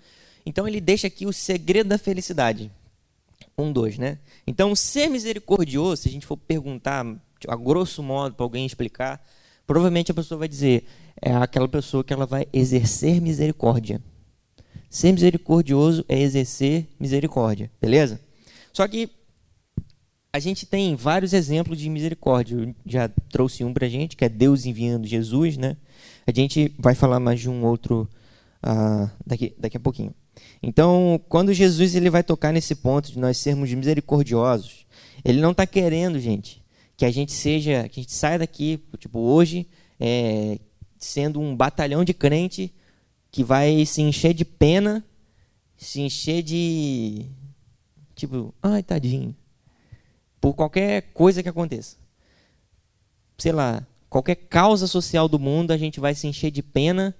Então 0.46 0.68
ele 0.68 0.80
deixa 0.80 1.08
aqui 1.08 1.26
o 1.26 1.34
segredo 1.34 1.88
da 1.88 1.98
felicidade. 1.98 2.72
Um, 3.58 3.72
dois, 3.72 3.98
né? 3.98 4.18
Então, 4.46 4.76
ser 4.76 5.10
misericordioso, 5.10 6.04
se 6.04 6.10
a 6.10 6.12
gente 6.12 6.26
for 6.26 6.38
perguntar 6.38 7.06
a 7.48 7.56
grosso 7.56 8.04
modo 8.04 8.36
para 8.36 8.46
alguém 8.46 8.66
explicar, 8.66 9.26
provavelmente 9.66 10.12
a 10.12 10.14
pessoa 10.14 10.40
vai 10.40 10.48
dizer, 10.48 10.86
é 11.22 11.34
aquela 11.34 11.68
pessoa 11.68 12.04
que 12.04 12.14
ela 12.14 12.26
vai 12.26 12.48
exercer 12.52 13.22
misericórdia. 13.22 14.02
Ser 14.90 15.12
misericordioso 15.12 16.06
é 16.08 16.20
exercer 16.20 16.88
misericórdia, 17.00 17.72
beleza? 17.82 18.20
Só 18.76 18.86
que 18.90 19.10
a 20.34 20.38
gente 20.38 20.66
tem 20.66 20.98
vários 20.98 21.32
exemplos 21.32 21.80
de 21.80 21.90
misericórdia. 21.90 22.58
Eu 22.58 22.76
já 22.86 23.08
trouxe 23.08 23.64
um 23.64 23.74
para 23.74 23.86
a 23.86 23.90
gente, 23.90 24.18
que 24.18 24.26
é 24.26 24.28
Deus 24.28 24.66
enviando 24.66 25.08
Jesus, 25.08 25.56
né? 25.56 25.78
A 26.28 26.32
gente 26.32 26.76
vai 26.78 26.94
falar 26.94 27.22
mais 27.22 27.40
de 27.40 27.50
um 27.50 27.64
outro 27.64 28.06
uh, 28.62 29.10
daqui, 29.26 29.56
daqui 29.58 29.78
a 29.78 29.80
pouquinho. 29.80 30.14
Então, 30.62 31.22
quando 31.30 31.54
Jesus 31.54 31.96
ele 31.96 32.10
vai 32.10 32.22
tocar 32.22 32.52
nesse 32.52 32.76
ponto 32.76 33.14
de 33.14 33.18
nós 33.18 33.38
sermos 33.38 33.74
misericordiosos, 33.74 34.86
ele 35.24 35.40
não 35.40 35.52
está 35.52 35.66
querendo, 35.66 36.20
gente, 36.20 36.62
que 36.98 37.06
a 37.06 37.12
gente 37.12 37.32
seja, 37.32 37.88
que 37.88 38.02
a 38.02 38.04
gente 38.04 38.14
saia 38.14 38.40
daqui, 38.40 38.84
tipo, 38.98 39.20
hoje, 39.20 39.66
é, 39.98 40.60
sendo 41.00 41.40
um 41.40 41.56
batalhão 41.56 42.04
de 42.04 42.14
crente 42.14 42.74
que 43.32 43.42
vai 43.42 43.86
se 43.86 44.02
encher 44.02 44.34
de 44.34 44.44
pena, 44.44 45.02
se 45.78 46.02
encher 46.02 46.44
de. 46.44 47.26
Tipo, 48.16 48.54
ai, 48.64 48.82
tadinho. 48.82 49.36
Por 50.40 50.54
qualquer 50.54 51.12
coisa 51.14 51.44
que 51.44 51.50
aconteça. 51.50 51.98
Sei 53.38 53.52
lá, 53.52 53.86
qualquer 54.10 54.36
causa 54.36 54.88
social 54.88 55.28
do 55.28 55.38
mundo, 55.38 55.72
a 55.72 55.78
gente 55.78 56.00
vai 56.00 56.16
se 56.16 56.28
encher 56.28 56.50
de 56.50 56.64
pena 56.64 57.14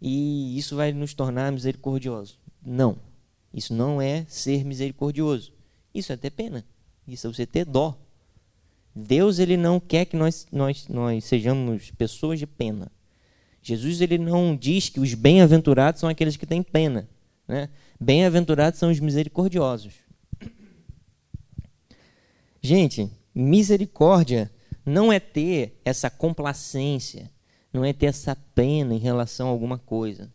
e 0.00 0.56
isso 0.56 0.76
vai 0.76 0.92
nos 0.92 1.12
tornar 1.12 1.52
misericordiosos. 1.52 2.38
Não. 2.64 2.98
Isso 3.52 3.74
não 3.74 4.00
é 4.00 4.24
ser 4.28 4.64
misericordioso. 4.64 5.52
Isso 5.94 6.12
é 6.12 6.16
ter 6.16 6.30
pena. 6.30 6.64
Isso 7.06 7.26
é 7.26 7.32
você 7.32 7.46
ter 7.46 7.64
dó. 7.64 7.98
Deus 8.94 9.38
ele 9.38 9.56
não 9.56 9.78
quer 9.78 10.04
que 10.04 10.16
nós, 10.16 10.46
nós, 10.50 10.88
nós 10.88 11.24
sejamos 11.24 11.90
pessoas 11.92 12.38
de 12.38 12.46
pena. 12.46 12.90
Jesus 13.62 14.00
ele 14.00 14.18
não 14.18 14.56
diz 14.56 14.88
que 14.88 15.00
os 15.00 15.14
bem-aventurados 15.14 16.00
são 16.00 16.08
aqueles 16.08 16.36
que 16.36 16.46
têm 16.46 16.62
pena. 16.62 17.08
Né? 17.46 17.68
Bem-aventurados 18.00 18.78
são 18.78 18.90
os 18.90 19.00
misericordiosos. 19.00 19.92
Gente, 22.60 23.10
misericórdia 23.34 24.50
não 24.84 25.12
é 25.12 25.20
ter 25.20 25.80
essa 25.84 26.10
complacência, 26.10 27.30
não 27.72 27.84
é 27.84 27.92
ter 27.92 28.06
essa 28.06 28.34
pena 28.54 28.94
em 28.94 28.98
relação 28.98 29.48
a 29.48 29.50
alguma 29.50 29.78
coisa. 29.78 30.32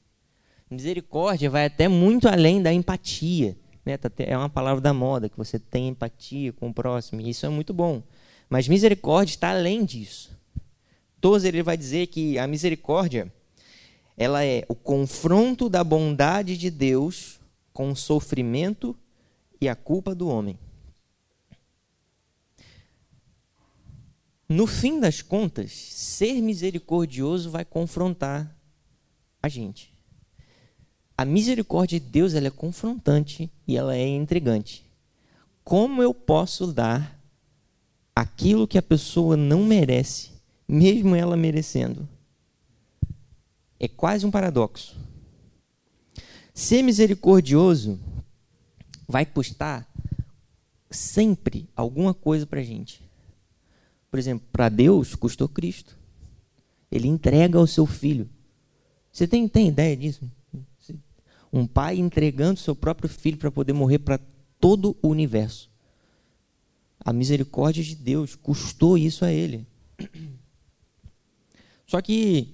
Misericórdia 0.70 1.50
vai 1.50 1.66
até 1.66 1.88
muito 1.88 2.28
além 2.28 2.62
da 2.62 2.74
empatia. 2.74 3.58
Né? 3.86 3.98
Tá 3.98 4.10
é 4.20 4.38
uma 4.38 4.50
palavra 4.50 4.82
da 4.82 4.94
moda, 4.94 5.30
que 5.30 5.38
você 5.38 5.60
tem 5.60 5.90
empatia 5.90 6.54
com 6.54 6.70
o 6.70 6.74
próximo, 6.74 7.22
e 7.22 7.30
isso 7.30 7.46
é 7.46 7.50
muito 7.50 7.74
bom. 7.74 8.02
Mas 8.50 8.68
misericórdia 8.68 9.34
está 9.34 9.50
além 9.50 9.84
disso. 9.84 10.38
Tozer 11.20 11.54
ele 11.54 11.64
vai 11.64 11.78
dizer 11.78 12.08
que 12.08 12.38
a 12.38 12.48
misericórdia 12.48 13.32
ela 14.18 14.46
é 14.46 14.64
o 14.68 14.76
confronto 14.76 15.70
da 15.70 15.84
bondade 15.84 16.58
de 16.58 16.70
Deus 16.70 17.40
com 17.72 17.90
o 17.90 17.96
sofrimento 17.96 18.96
e 19.60 19.68
a 19.68 19.76
culpa 19.76 20.14
do 20.14 20.28
homem. 20.28 20.58
No 24.54 24.68
fim 24.68 25.00
das 25.00 25.20
contas, 25.20 25.72
ser 25.72 26.40
misericordioso 26.40 27.50
vai 27.50 27.66
confrontar 27.66 28.56
a 29.42 29.50
gente. 29.50 29.92
A 31.18 31.26
misericórdia 31.26 32.00
de 32.00 32.06
Deus 32.06 32.36
ela 32.36 32.46
é 32.46 32.52
confrontante 32.52 33.52
e 33.68 33.76
ela 33.76 33.96
é 33.96 34.08
intrigante. 34.08 34.86
Como 35.64 36.04
eu 36.04 36.14
posso 36.14 36.72
dar 36.72 37.20
aquilo 38.16 38.68
que 38.68 38.78
a 38.78 38.82
pessoa 38.84 39.36
não 39.36 39.64
merece, 39.64 40.30
mesmo 40.68 41.16
ela 41.16 41.36
merecendo. 41.36 42.08
É 43.80 43.88
quase 43.88 44.24
um 44.24 44.30
paradoxo. 44.30 44.96
Ser 46.54 46.84
misericordioso 46.84 48.00
vai 49.08 49.26
custar 49.26 49.92
sempre 50.92 51.68
alguma 51.76 52.14
coisa 52.14 52.46
para 52.46 52.60
a 52.60 52.64
gente. 52.64 53.02
Por 54.14 54.20
exemplo, 54.20 54.48
para 54.52 54.70
Deus 54.70 55.16
custou 55.16 55.50
Cristo. 55.50 55.98
Ele 56.92 57.08
entrega 57.08 57.60
o 57.60 57.66
seu 57.66 57.88
filho. 57.88 58.30
Você 59.12 59.28
tem, 59.28 59.48
tem 59.48 59.70
ideia 59.70 59.98
disso? 59.98 60.30
Um 61.52 61.66
pai 61.66 61.98
entregando 61.98 62.60
seu 62.60 62.76
próprio 62.76 63.10
filho 63.10 63.38
para 63.38 63.50
poder 63.50 63.74
morrer 63.74 63.98
para 63.98 64.20
todo 64.60 64.96
o 65.02 65.08
universo. 65.08 65.68
A 67.04 67.12
misericórdia 67.12 67.84
de 67.84 67.96
Deus 67.96 68.36
custou 68.36 69.00
isso 69.00 69.26
a 69.26 69.32
ele. 69.32 69.66
Só 71.88 72.00
que 72.00 72.54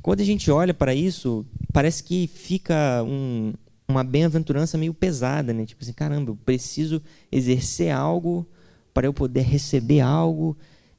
quando 0.00 0.20
a 0.20 0.24
gente 0.24 0.50
olha 0.50 0.72
para 0.72 0.94
isso, 0.94 1.44
parece 1.70 2.02
que 2.02 2.26
fica 2.26 3.02
um, 3.02 3.52
uma 3.86 4.02
bem-aventurança 4.02 4.78
meio 4.78 4.94
pesada, 4.94 5.52
né? 5.52 5.66
Tipo 5.66 5.84
assim, 5.84 5.92
caramba, 5.92 6.30
eu 6.30 6.36
preciso 6.36 7.02
exercer 7.30 7.94
algo 7.94 8.48
para 8.94 9.06
eu 9.06 9.12
poder 9.12 9.42
receber 9.42 10.00
algo, 10.00 10.56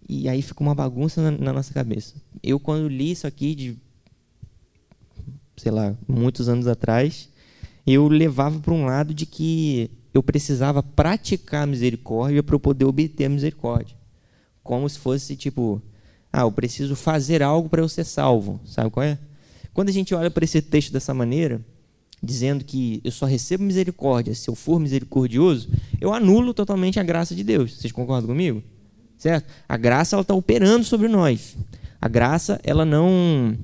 e 0.08 0.30
aí 0.30 0.42
fica 0.42 0.62
uma 0.62 0.76
bagunça 0.76 1.22
na, 1.22 1.32
na 1.32 1.54
nossa 1.54 1.74
cabeça. 1.74 2.16
Eu, 2.44 2.60
quando 2.60 2.88
li 2.88 3.12
isso 3.12 3.26
aqui, 3.26 3.56
de, 3.56 3.78
sei 5.58 5.72
lá, 5.72 5.96
muitos 6.08 6.48
anos 6.48 6.68
atrás, 6.68 7.30
eu 7.86 8.08
levava 8.08 8.60
para 8.60 8.74
um 8.74 8.86
lado 8.86 9.14
de 9.14 9.26
que 9.26 9.90
eu 10.14 10.24
precisava 10.24 10.82
praticar 10.82 11.64
a 11.64 11.68
misericórdia 11.68 12.42
para 12.42 12.56
eu 12.56 12.60
poder 12.60 12.86
obter 12.86 13.26
a 13.26 13.30
misericórdia. 13.30 13.96
Como 14.64 14.88
se 14.88 14.98
fosse 14.98 15.36
tipo, 15.36 15.82
ah, 16.32 16.42
eu 16.42 16.52
preciso 16.52 16.96
fazer 16.96 17.44
algo 17.44 17.68
para 17.68 17.82
eu 17.82 17.90
ser 17.90 18.04
salvo. 18.04 18.60
Sabe 18.66 18.90
qual 18.90 19.04
é? 19.04 19.18
Quando 19.74 19.90
a 19.90 19.92
gente 19.92 20.16
olha 20.16 20.32
para 20.32 20.46
esse 20.46 20.62
texto 20.62 20.94
dessa 20.94 21.14
maneira, 21.14 21.62
dizendo 22.24 22.64
que 22.64 23.02
eu 23.04 23.12
só 23.12 23.26
recebo 23.26 23.64
misericórdia 23.64 24.34
se 24.34 24.50
eu 24.50 24.56
for 24.56 24.80
misericordioso, 24.80 25.70
eu 26.00 26.14
anulo 26.14 26.54
totalmente 26.54 27.00
a 27.00 27.04
graça 27.04 27.36
de 27.36 27.44
Deus. 27.44 27.78
Vocês 27.78 27.92
concordam 27.92 28.28
comigo? 28.28 28.64
Certo? 29.26 29.52
A 29.68 29.76
graça 29.76 30.16
ela 30.16 30.22
está 30.22 30.36
operando 30.36 30.86
sobre 30.86 31.08
nós. 31.08 31.58
A 32.00 32.08
graça 32.08 32.62
ela 32.64 32.86
não 32.86 33.58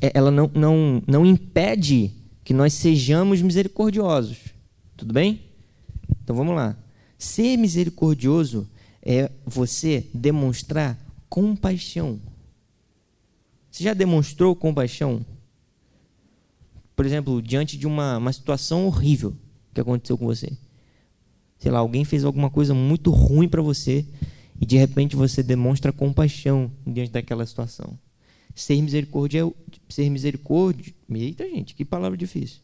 é, 0.00 0.10
ela 0.14 0.30
não, 0.30 0.50
não, 0.54 1.02
não 1.06 1.26
impede 1.26 2.10
que 2.42 2.54
nós 2.54 2.72
sejamos 2.72 3.42
misericordiosos. 3.42 4.38
Tudo 4.96 5.12
bem? 5.12 5.42
Então 6.24 6.34
vamos 6.34 6.56
lá. 6.56 6.74
Ser 7.18 7.58
misericordioso 7.58 8.66
é 9.02 9.30
você 9.44 10.06
demonstrar 10.14 10.98
compaixão. 11.28 12.18
Você 13.70 13.84
já 13.84 13.92
demonstrou 13.92 14.56
compaixão? 14.56 15.26
por 16.96 17.06
exemplo, 17.06 17.40
diante 17.40 17.76
de 17.76 17.86
uma, 17.86 18.16
uma 18.16 18.32
situação 18.32 18.84
horrível 18.84 19.32
que 19.72 19.80
aconteceu 19.80 20.18
com 20.18 20.26
você. 20.26 20.50
Sei 21.58 21.70
lá, 21.70 21.80
alguém 21.80 22.04
fez 22.04 22.24
alguma 22.24 22.50
coisa 22.50 22.72
muito 22.72 23.10
ruim 23.10 23.48
para 23.48 23.60
você 23.60 24.04
e 24.60 24.66
de 24.66 24.76
repente 24.76 25.16
você 25.16 25.42
demonstra 25.42 25.92
compaixão 25.92 26.70
diante 26.86 27.10
daquela 27.10 27.44
situação. 27.44 27.98
Ser 28.54 28.80
misericórdia 28.82 29.44
é 29.46 29.52
ser 29.88 30.10
misericórdia. 30.10 30.94
Eita, 31.10 31.48
gente, 31.48 31.74
que 31.74 31.84
palavra 31.84 32.16
difícil. 32.16 32.60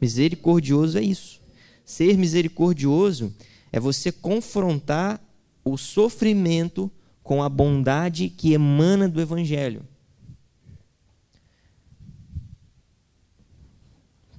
Misericordioso 0.00 0.98
é 0.98 1.02
isso. 1.02 1.40
Ser 1.84 2.16
misericordioso 2.16 3.32
é 3.72 3.80
você 3.80 4.12
confrontar 4.12 5.20
o 5.64 5.76
sofrimento 5.76 6.90
com 7.22 7.42
a 7.42 7.48
bondade 7.48 8.28
que 8.28 8.52
emana 8.52 9.08
do 9.08 9.20
evangelho. 9.20 9.82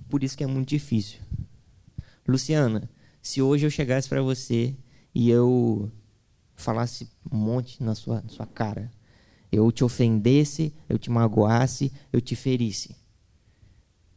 Por 0.09 0.23
isso 0.23 0.35
que 0.35 0.43
é 0.43 0.47
muito 0.47 0.69
difícil. 0.69 1.19
Luciana, 2.27 2.89
se 3.21 3.41
hoje 3.41 3.65
eu 3.65 3.69
chegasse 3.69 4.07
para 4.07 4.21
você 4.21 4.75
e 5.13 5.29
eu 5.29 5.91
falasse 6.55 7.09
um 7.31 7.37
monte 7.37 7.81
na 7.81 7.95
sua, 7.95 8.21
na 8.21 8.29
sua 8.29 8.45
cara, 8.45 8.91
eu 9.51 9.71
te 9.71 9.83
ofendesse, 9.83 10.73
eu 10.87 10.97
te 10.97 11.09
magoasse, 11.09 11.91
eu 12.11 12.21
te 12.21 12.35
ferisse. 12.35 12.95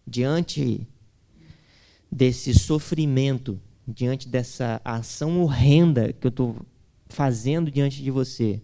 Diante 0.07 0.87
desse 2.11 2.53
sofrimento, 2.53 3.61
diante 3.87 4.29
dessa 4.29 4.81
ação 4.85 5.41
horrenda 5.41 6.12
que 6.12 6.27
eu 6.27 6.31
estou 6.31 6.57
fazendo 7.07 7.71
diante 7.71 8.03
de 8.03 8.11
você, 8.11 8.61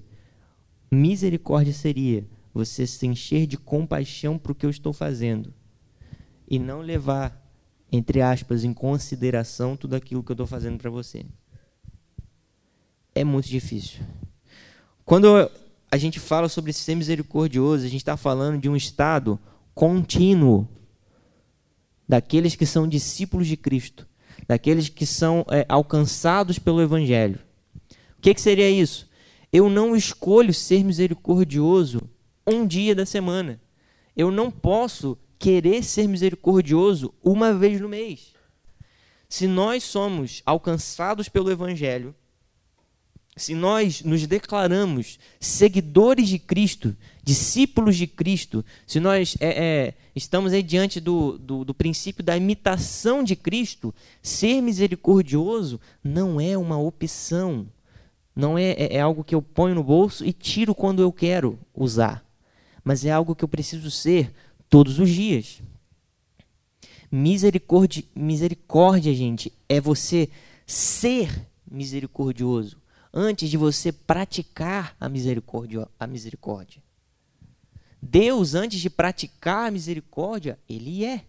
misericórdia 0.91 1.73
seria 1.73 2.27
você 2.53 2.87
se 2.87 3.07
encher 3.07 3.47
de 3.47 3.57
compaixão 3.57 4.39
para 4.39 4.53
o 4.53 4.55
que 4.55 4.67
eu 4.67 4.71
estou 4.71 4.93
fazendo 4.93 5.53
e 6.49 6.59
não 6.59 6.81
levar, 6.81 7.48
entre 7.91 8.21
aspas, 8.21 8.65
em 8.65 8.73
consideração 8.73 9.77
tudo 9.77 9.97
aquilo 9.97 10.23
que 10.23 10.31
eu 10.31 10.35
estou 10.35 10.47
fazendo 10.47 10.79
para 10.79 10.91
você. 10.91 11.25
É 13.15 13.25
muito 13.25 13.49
difícil. 13.49 14.01
Quando 15.05 15.51
a 15.91 15.97
gente 15.97 16.21
fala 16.21 16.49
sobre 16.49 16.73
ser 16.73 16.95
misericordioso, 16.95 17.85
a 17.85 17.89
gente 17.89 18.03
está 18.03 18.17
falando 18.17 18.61
de 18.61 18.69
um 18.69 18.77
estado 18.77 19.41
contínuo 19.75 20.69
daqueles 22.07 22.55
que 22.55 22.67
são 22.67 22.87
discípulos 22.87 23.47
de 23.47 23.57
Cristo, 23.57 24.07
daqueles 24.47 24.89
que 24.89 25.07
são 25.07 25.45
é, 25.51 25.65
alcançados 25.69 26.59
pelo 26.59 26.83
Evangelho. 26.83 27.39
O 28.19 28.21
que, 28.21 28.35
que 28.35 28.41
seria 28.41 28.69
isso? 28.69 29.09
Eu 29.53 29.71
não 29.71 29.97
escolho 29.97 30.53
ser 30.53 30.85
misericordioso 30.85 32.03
um 32.47 32.67
dia 32.67 32.95
da 32.95 33.07
semana. 33.07 33.61
Eu 34.17 34.31
não 34.31 34.51
posso 34.51 35.17
querer 35.39 35.83
ser 35.83 36.09
misericordioso 36.09 37.15
uma 37.23 37.53
vez 37.53 37.81
no 37.81 37.89
mês. 37.89 38.33
Se 39.29 39.47
nós 39.47 39.85
somos 39.85 40.43
alcançados 40.45 41.29
pelo 41.29 41.51
Evangelho, 41.51 42.15
se 43.39 43.55
nós 43.55 44.03
nos 44.03 44.27
declaramos 44.27 45.19
seguidores 45.39 46.29
de 46.29 46.39
Cristo, 46.39 46.97
discípulos 47.23 47.97
de 47.97 48.07
Cristo, 48.07 48.65
se 48.87 48.99
nós 48.99 49.37
é, 49.39 49.49
é, 49.49 49.95
estamos 50.15 50.53
aí 50.53 50.63
diante 50.63 50.99
do, 51.01 51.39
do, 51.39 51.65
do, 51.65 51.75
princípio 51.75 52.25
da 52.25 52.37
imitação 52.37 53.23
de 53.23 53.37
Cristo, 53.37 53.95
ser 54.21 54.61
misericordioso 54.61 55.81
não 56.03 56.41
é 56.41 56.59
uma 56.59 56.79
opção, 56.79 57.69
não 58.35 58.59
é, 58.59 58.71
é, 58.73 58.97
é 58.97 59.01
algo 59.01 59.23
que 59.23 59.35
eu 59.35 59.43
ponho 59.43 59.77
no 59.77 59.85
bolso 59.85 60.25
e 60.25 60.33
tiro 60.33 60.75
quando 60.75 61.01
eu 61.01 61.13
quero 61.13 61.59
usar, 61.75 62.25
mas 62.83 63.05
é 63.05 63.11
algo 63.11 63.37
que 63.37 63.45
eu 63.45 63.49
preciso 63.49 63.91
ser 63.91 64.33
todos 64.69 64.99
os 64.99 65.09
dias. 65.09 65.61
Misericórdia, 67.11 68.05
misericórdia, 68.15 69.15
gente, 69.15 69.53
é 69.69 69.81
você 69.81 70.29
ser 70.67 71.47
misericordioso 71.71 72.77
antes 73.13 73.49
de 73.49 73.57
você 73.57 73.91
praticar 73.91 74.95
a 75.01 75.09
misericórdia, 75.09 75.89
a 75.99 76.07
misericórdia. 76.07 76.83
Deus, 78.01 78.55
antes 78.55 78.81
de 78.81 78.89
praticar 78.89 79.69
a 79.69 79.71
misericórdia, 79.71 80.59
ele 80.69 81.05
é. 81.05 81.25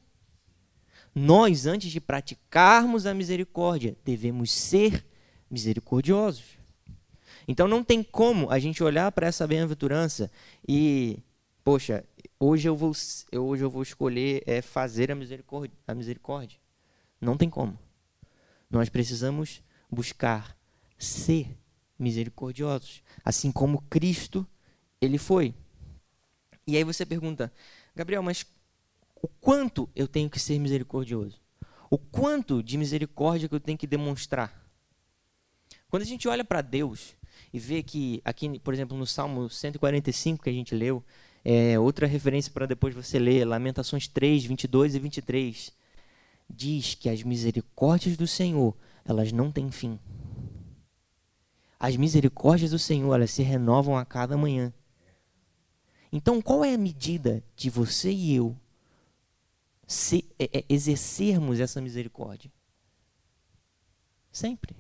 Nós, 1.16 1.66
antes 1.66 1.92
de 1.92 2.00
praticarmos 2.00 3.06
a 3.06 3.14
misericórdia, 3.14 3.98
devemos 4.06 4.52
ser 4.52 5.04
misericordiosos. 5.50 6.60
Então 7.48 7.68
não 7.68 7.84
tem 7.84 8.04
como 8.04 8.52
a 8.52 8.60
gente 8.60 8.84
olhar 8.84 9.12
para 9.12 9.26
essa 9.26 9.48
bem-aventurança 9.48 10.30
e, 10.68 11.18
poxa, 11.64 12.04
hoje 12.40 12.68
eu 12.68 12.76
vou, 12.76 12.94
hoje 13.34 13.64
eu 13.64 13.70
vou 13.70 13.84
escolher 13.84 14.44
é, 14.46 14.62
fazer 14.62 15.12
a 15.12 15.16
misericórdia, 15.16 15.78
a 15.88 15.94
misericórdia. 15.94 16.58
Não 17.20 17.36
tem 17.36 17.50
como. 17.50 17.78
Nós 18.70 18.88
precisamos 18.88 19.62
buscar 19.90 20.58
ser 20.98 21.58
misericordiosos, 21.98 23.04
assim 23.24 23.52
como 23.52 23.82
Cristo 23.90 24.48
ele 25.02 25.18
foi. 25.18 25.54
E 26.66 26.78
aí 26.78 26.84
você 26.84 27.06
pergunta, 27.06 27.52
Gabriel, 27.96 28.24
mas 28.24 28.46
o 29.22 29.28
quanto 29.28 29.90
eu 29.96 30.08
tenho 30.08 30.30
que 30.30 30.40
ser 30.40 30.58
misericordioso? 30.60 31.42
O 31.90 31.98
quanto 31.98 32.62
de 32.62 32.78
misericórdia 32.78 33.50
que 33.50 33.56
eu 33.56 33.60
tenho 33.60 33.78
que 33.78 33.88
demonstrar? 33.88 34.54
Quando 35.90 36.04
a 36.04 36.06
gente 36.06 36.28
olha 36.28 36.46
para 36.46 36.62
Deus 36.62 37.18
e 37.52 37.60
vê 37.60 37.82
que 37.82 38.22
aqui, 38.24 38.60
por 38.60 38.74
exemplo, 38.74 38.96
no 38.96 39.08
Salmo 39.08 39.50
145 39.50 40.44
que 40.44 40.50
a 40.50 40.54
gente 40.54 40.76
leu, 40.76 41.04
é, 41.44 41.80
outra 41.80 42.06
referência 42.06 42.52
para 42.52 42.66
depois 42.66 42.94
você 42.94 43.18
ler, 43.18 43.46
Lamentações 43.46 44.08
3, 44.08 44.46
22 44.46 44.96
e 44.96 45.00
23. 45.00 45.72
Diz 46.50 46.96
que 46.96 47.10
as 47.10 47.24
misericórdias 47.24 48.18
do 48.18 48.28
Senhor, 48.28 48.76
elas 49.06 49.32
não 49.32 49.52
têm 49.52 49.72
fim. 49.72 50.00
As 51.80 51.96
misericórdias 51.96 52.72
do 52.72 52.80
Senhor, 52.80 53.14
elas 53.14 53.32
se 53.32 53.42
renovam 53.42 53.98
a 53.98 54.04
cada 54.04 54.36
manhã. 54.36 54.74
Então, 56.12 56.42
qual 56.42 56.66
é 56.66 56.74
a 56.74 56.78
medida 56.78 57.44
de 57.56 57.70
você 57.70 58.12
e 58.12 58.36
eu 58.36 58.56
se, 59.88 60.26
é, 60.38 60.60
é, 60.60 60.66
exercermos 60.68 61.60
essa 61.60 61.80
misericórdia? 61.80 62.52
Sempre. 64.32 64.76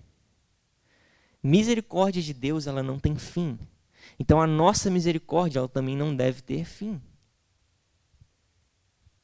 Misericórdia 1.41 2.21
de 2.21 2.33
Deus, 2.33 2.67
ela 2.67 2.83
não 2.83 2.99
tem 2.99 3.15
fim. 3.15 3.57
Então 4.19 4.41
a 4.41 4.45
nossa 4.45 4.91
misericórdia 4.91 5.59
ela 5.59 5.69
também 5.69 5.95
não 5.95 6.13
deve 6.13 6.41
ter 6.41 6.65
fim. 6.65 7.01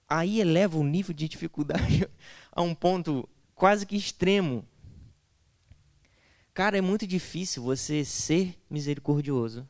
aí 0.07 0.39
eleva 0.39 0.77
o 0.77 0.83
nível 0.83 1.13
de 1.13 1.27
dificuldade 1.27 2.07
a 2.51 2.61
um 2.61 2.73
ponto 2.73 3.27
quase 3.53 3.85
que 3.85 3.97
extremo. 3.97 4.65
Cara, 6.53 6.77
é 6.77 6.81
muito 6.81 7.05
difícil 7.05 7.61
você 7.61 8.05
ser 8.05 8.57
misericordioso. 8.69 9.67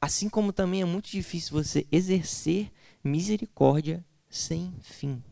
Assim 0.00 0.28
como 0.28 0.52
também 0.52 0.82
é 0.82 0.84
muito 0.84 1.08
difícil 1.08 1.52
você 1.52 1.86
exercer 1.92 2.72
misericórdia 3.04 4.04
sem 4.28 4.74
fim. 4.80 5.22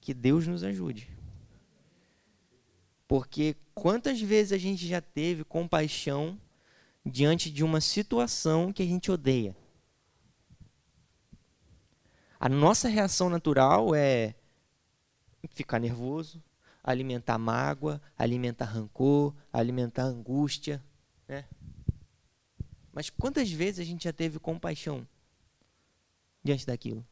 Que 0.00 0.14
Deus 0.14 0.46
nos 0.46 0.62
ajude. 0.62 1.10
Porque 3.08 3.56
quantas 3.74 4.20
vezes 4.20 4.52
a 4.52 4.58
gente 4.58 4.86
já 4.86 5.00
teve 5.00 5.44
compaixão 5.44 6.38
diante 7.04 7.50
de 7.50 7.64
uma 7.64 7.80
situação 7.80 8.72
que 8.72 8.82
a 8.82 8.86
gente 8.86 9.10
odeia? 9.10 9.56
A 12.38 12.48
nossa 12.48 12.88
reação 12.88 13.28
natural 13.28 13.94
é 13.94 14.34
ficar 15.50 15.78
nervoso, 15.78 16.42
alimentar 16.82 17.38
mágoa, 17.38 18.00
alimentar 18.18 18.64
rancor, 18.64 19.34
alimentar 19.52 20.04
angústia, 20.04 20.82
né? 21.28 21.44
Mas 22.92 23.08
quantas 23.08 23.50
vezes 23.50 23.80
a 23.80 23.84
gente 23.84 24.04
já 24.04 24.12
teve 24.12 24.38
compaixão 24.38 25.06
diante 26.44 26.66
daquilo? 26.66 27.06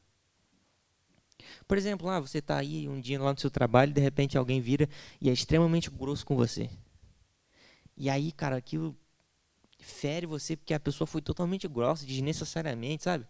Por 1.66 1.76
exemplo, 1.76 2.08
ah, 2.08 2.20
você 2.20 2.38
está 2.38 2.56
aí 2.56 2.88
um 2.88 3.00
dia 3.00 3.20
lá 3.20 3.32
no 3.32 3.38
seu 3.38 3.50
trabalho 3.50 3.90
e 3.90 3.94
de 3.94 4.00
repente 4.00 4.36
alguém 4.36 4.60
vira 4.60 4.88
e 5.20 5.28
é 5.28 5.32
extremamente 5.32 5.90
grosso 5.90 6.24
com 6.24 6.36
você. 6.36 6.70
E 7.96 8.08
aí, 8.08 8.32
cara, 8.32 8.56
aquilo 8.56 8.96
fere 9.78 10.26
você 10.26 10.56
porque 10.56 10.74
a 10.74 10.80
pessoa 10.80 11.06
foi 11.06 11.22
totalmente 11.22 11.66
grossa, 11.68 12.06
desnecessariamente, 12.06 13.04
sabe? 13.04 13.26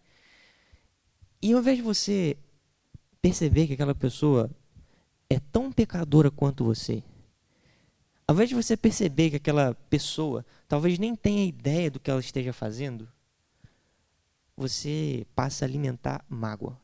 E 1.42 1.53
ao 1.53 1.61
invés 1.61 1.77
de 1.77 1.83
você 1.83 2.37
perceber 3.23 3.66
que 3.66 3.75
aquela 3.75 3.94
pessoa 3.94 4.51
é 5.29 5.38
tão 5.38 5.70
pecadora 5.73 6.31
quanto 6.31 6.64
você, 6.64 7.03
ao 8.27 8.35
invés 8.35 8.49
de 8.49 8.55
você 8.55 8.77
perceber 8.77 9.31
que 9.31 9.37
aquela 9.37 9.75
pessoa 9.88 10.44
talvez 10.68 10.99
nem 10.99 11.16
tenha 11.16 11.44
ideia 11.44 11.90
do 11.90 11.99
que 11.99 12.11
ela 12.11 12.20
esteja 12.20 12.53
fazendo, 12.53 13.09
você 14.57 15.27
passa 15.35 15.64
a 15.64 15.66
alimentar 15.66 16.25
mágoa. 16.29 16.80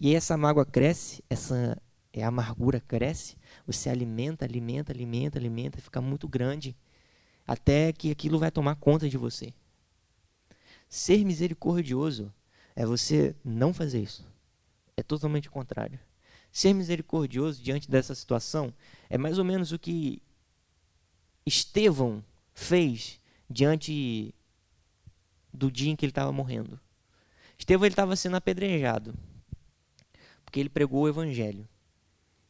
E 0.00 0.14
essa 0.14 0.34
mágoa 0.34 0.64
cresce, 0.64 1.22
essa 1.28 1.76
é, 2.10 2.24
amargura 2.24 2.80
cresce, 2.80 3.36
você 3.66 3.90
alimenta, 3.90 4.46
alimenta, 4.46 4.92
alimenta, 4.92 5.38
alimenta, 5.38 5.78
fica 5.78 6.00
muito 6.00 6.26
grande, 6.26 6.74
até 7.46 7.92
que 7.92 8.10
aquilo 8.10 8.38
vai 8.38 8.50
tomar 8.50 8.76
conta 8.76 9.10
de 9.10 9.18
você. 9.18 9.52
Ser 10.88 11.22
misericordioso 11.22 12.32
é 12.74 12.86
você 12.86 13.36
não 13.44 13.74
fazer 13.74 14.00
isso. 14.00 14.26
É 14.96 15.02
totalmente 15.02 15.48
o 15.48 15.52
contrário. 15.52 16.00
Ser 16.50 16.72
misericordioso 16.72 17.62
diante 17.62 17.88
dessa 17.88 18.14
situação 18.14 18.72
é 19.10 19.18
mais 19.18 19.38
ou 19.38 19.44
menos 19.44 19.70
o 19.70 19.78
que 19.78 20.22
Estevão 21.44 22.24
fez 22.54 23.20
diante 23.48 24.34
do 25.52 25.70
dia 25.70 25.90
em 25.92 25.96
que 25.96 26.06
ele 26.06 26.10
estava 26.10 26.32
morrendo. 26.32 26.80
Estevão 27.58 27.86
estava 27.86 28.16
sendo 28.16 28.36
apedrejado 28.36 29.14
porque 30.50 30.58
ele 30.58 30.68
pregou 30.68 31.02
o 31.02 31.08
evangelho. 31.08 31.66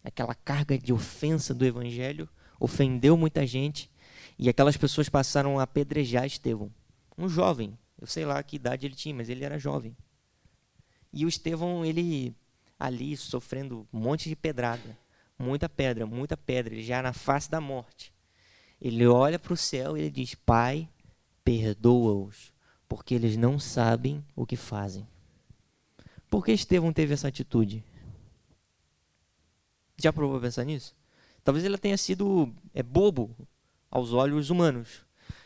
Aquela 0.03 0.35
carga 0.35 0.79
de 0.79 0.91
ofensa 0.91 1.53
do 1.53 1.67
evangelho 1.67 2.27
ofendeu 2.59 3.15
muita 3.15 3.47
gente 3.47 3.91
e 4.39 4.49
aquelas 4.49 4.75
pessoas 4.75 5.11
passaram 5.11 5.59
a 5.59 5.65
apedrejar 5.65 6.25
Estevão. 6.25 6.73
Um 7.19 7.29
jovem, 7.29 7.79
eu 8.01 8.07
sei 8.07 8.25
lá 8.25 8.43
que 8.43 8.57
idade 8.57 8.87
ele 8.87 8.95
tinha, 8.95 9.15
mas 9.15 9.29
ele 9.29 9.45
era 9.45 9.59
jovem. 9.59 9.95
E 11.13 11.27
o 11.27 11.29
Estevão, 11.29 11.85
ele 11.85 12.35
ali 12.79 13.15
sofrendo 13.19 13.87
um 13.93 14.01
monte 14.01 14.31
de 14.31 14.35
pedrada, 14.35 14.97
muita 15.39 15.69
pedra, 15.69 16.07
muita 16.07 16.39
pedra, 16.39 16.73
ele 16.73 16.83
já 16.83 17.03
na 17.03 17.13
face 17.13 17.51
da 17.51 17.61
morte. 17.61 18.15
Ele 18.81 19.07
olha 19.07 19.39
para 19.39 19.53
o 19.53 19.59
céu 19.59 19.95
e 19.95 20.01
ele 20.01 20.11
diz: 20.11 20.35
Pai, 20.35 20.89
perdoa-os, 21.45 22.51
porque 22.89 23.15
eles 23.15 23.37
não 23.37 23.59
sabem 23.59 24.25
o 24.35 24.47
que 24.47 24.57
fazem. 24.57 25.07
Por 26.31 26.45
que 26.45 26.53
Estevão 26.53 26.93
teve 26.93 27.13
essa 27.13 27.29
atitude? 27.29 27.85
Já 30.01 30.13
provou 30.13 30.41
pensar 30.41 30.65
nisso? 30.65 30.95
Talvez 31.45 31.65
ele 31.65 31.79
tenha 31.79 31.97
sido 31.97 32.53
é, 32.75 32.83
bobo 32.83 33.35
aos 33.91 34.13
olhos 34.13 34.51
humanos. 34.51 35.05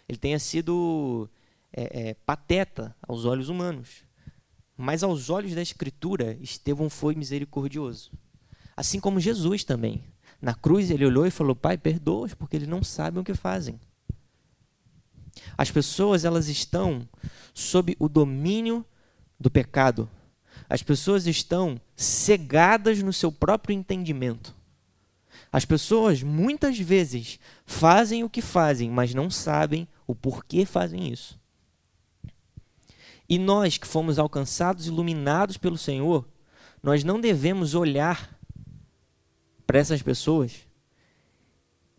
Ele 0.09 0.19
tenha 0.19 0.39
sido 0.39 1.29
é, 1.73 2.11
é, 2.11 2.15
pateta 2.27 2.95
aos 3.07 3.25
olhos 3.25 3.49
humanos. 3.49 4.05
Mas 4.77 5.03
aos 5.03 5.31
olhos 5.31 5.55
da 5.55 5.63
Escritura, 5.63 6.37
Estevão 6.41 6.91
foi 6.91 7.15
misericordioso. 7.15 8.11
Assim 8.77 8.99
como 8.99 9.21
Jesus 9.21 9.65
também. 9.65 10.03
Na 10.41 10.55
cruz 10.55 10.91
ele 10.91 11.07
olhou 11.07 11.27
e 11.27 11.31
falou: 11.31 11.55
Pai, 11.55 11.79
perdoa-os, 11.79 12.35
porque 12.35 12.57
eles 12.57 12.69
não 12.69 12.83
sabem 12.83 13.21
o 13.21 13.25
que 13.25 13.35
fazem. 13.35 13.81
As 15.57 15.71
pessoas 15.71 16.25
elas 16.25 16.49
estão 16.49 17.09
sob 17.53 17.97
o 17.99 18.09
domínio 18.09 18.85
do 19.39 19.51
pecado. 19.51 20.09
As 20.75 20.83
pessoas 20.83 21.29
estão 21.29 21.81
cegadas 21.95 23.01
no 23.01 23.13
seu 23.13 23.31
próprio 23.31 23.73
entendimento. 23.73 24.53
As 25.53 25.65
pessoas 25.65 26.21
muitas 26.21 26.77
vezes 26.77 27.39
fazem 27.65 28.25
o 28.25 28.29
que 28.29 28.43
fazem, 28.43 28.91
mas 28.91 29.15
não 29.15 29.31
sabem 29.31 29.87
o 30.05 30.17
porquê 30.17 30.67
fazem 30.67 31.13
isso. 31.13 31.39
E 33.29 33.39
nós 33.39 33.79
que 33.79 33.87
fomos 33.87 34.19
alcançados, 34.19 34.89
iluminados 34.89 35.57
pelo 35.57 35.79
Senhor, 35.79 36.27
nós 36.83 37.05
não 37.05 37.21
devemos 37.21 37.77
olhar 37.77 38.37
para 39.65 39.79
essas 39.79 40.03
pessoas 40.03 40.67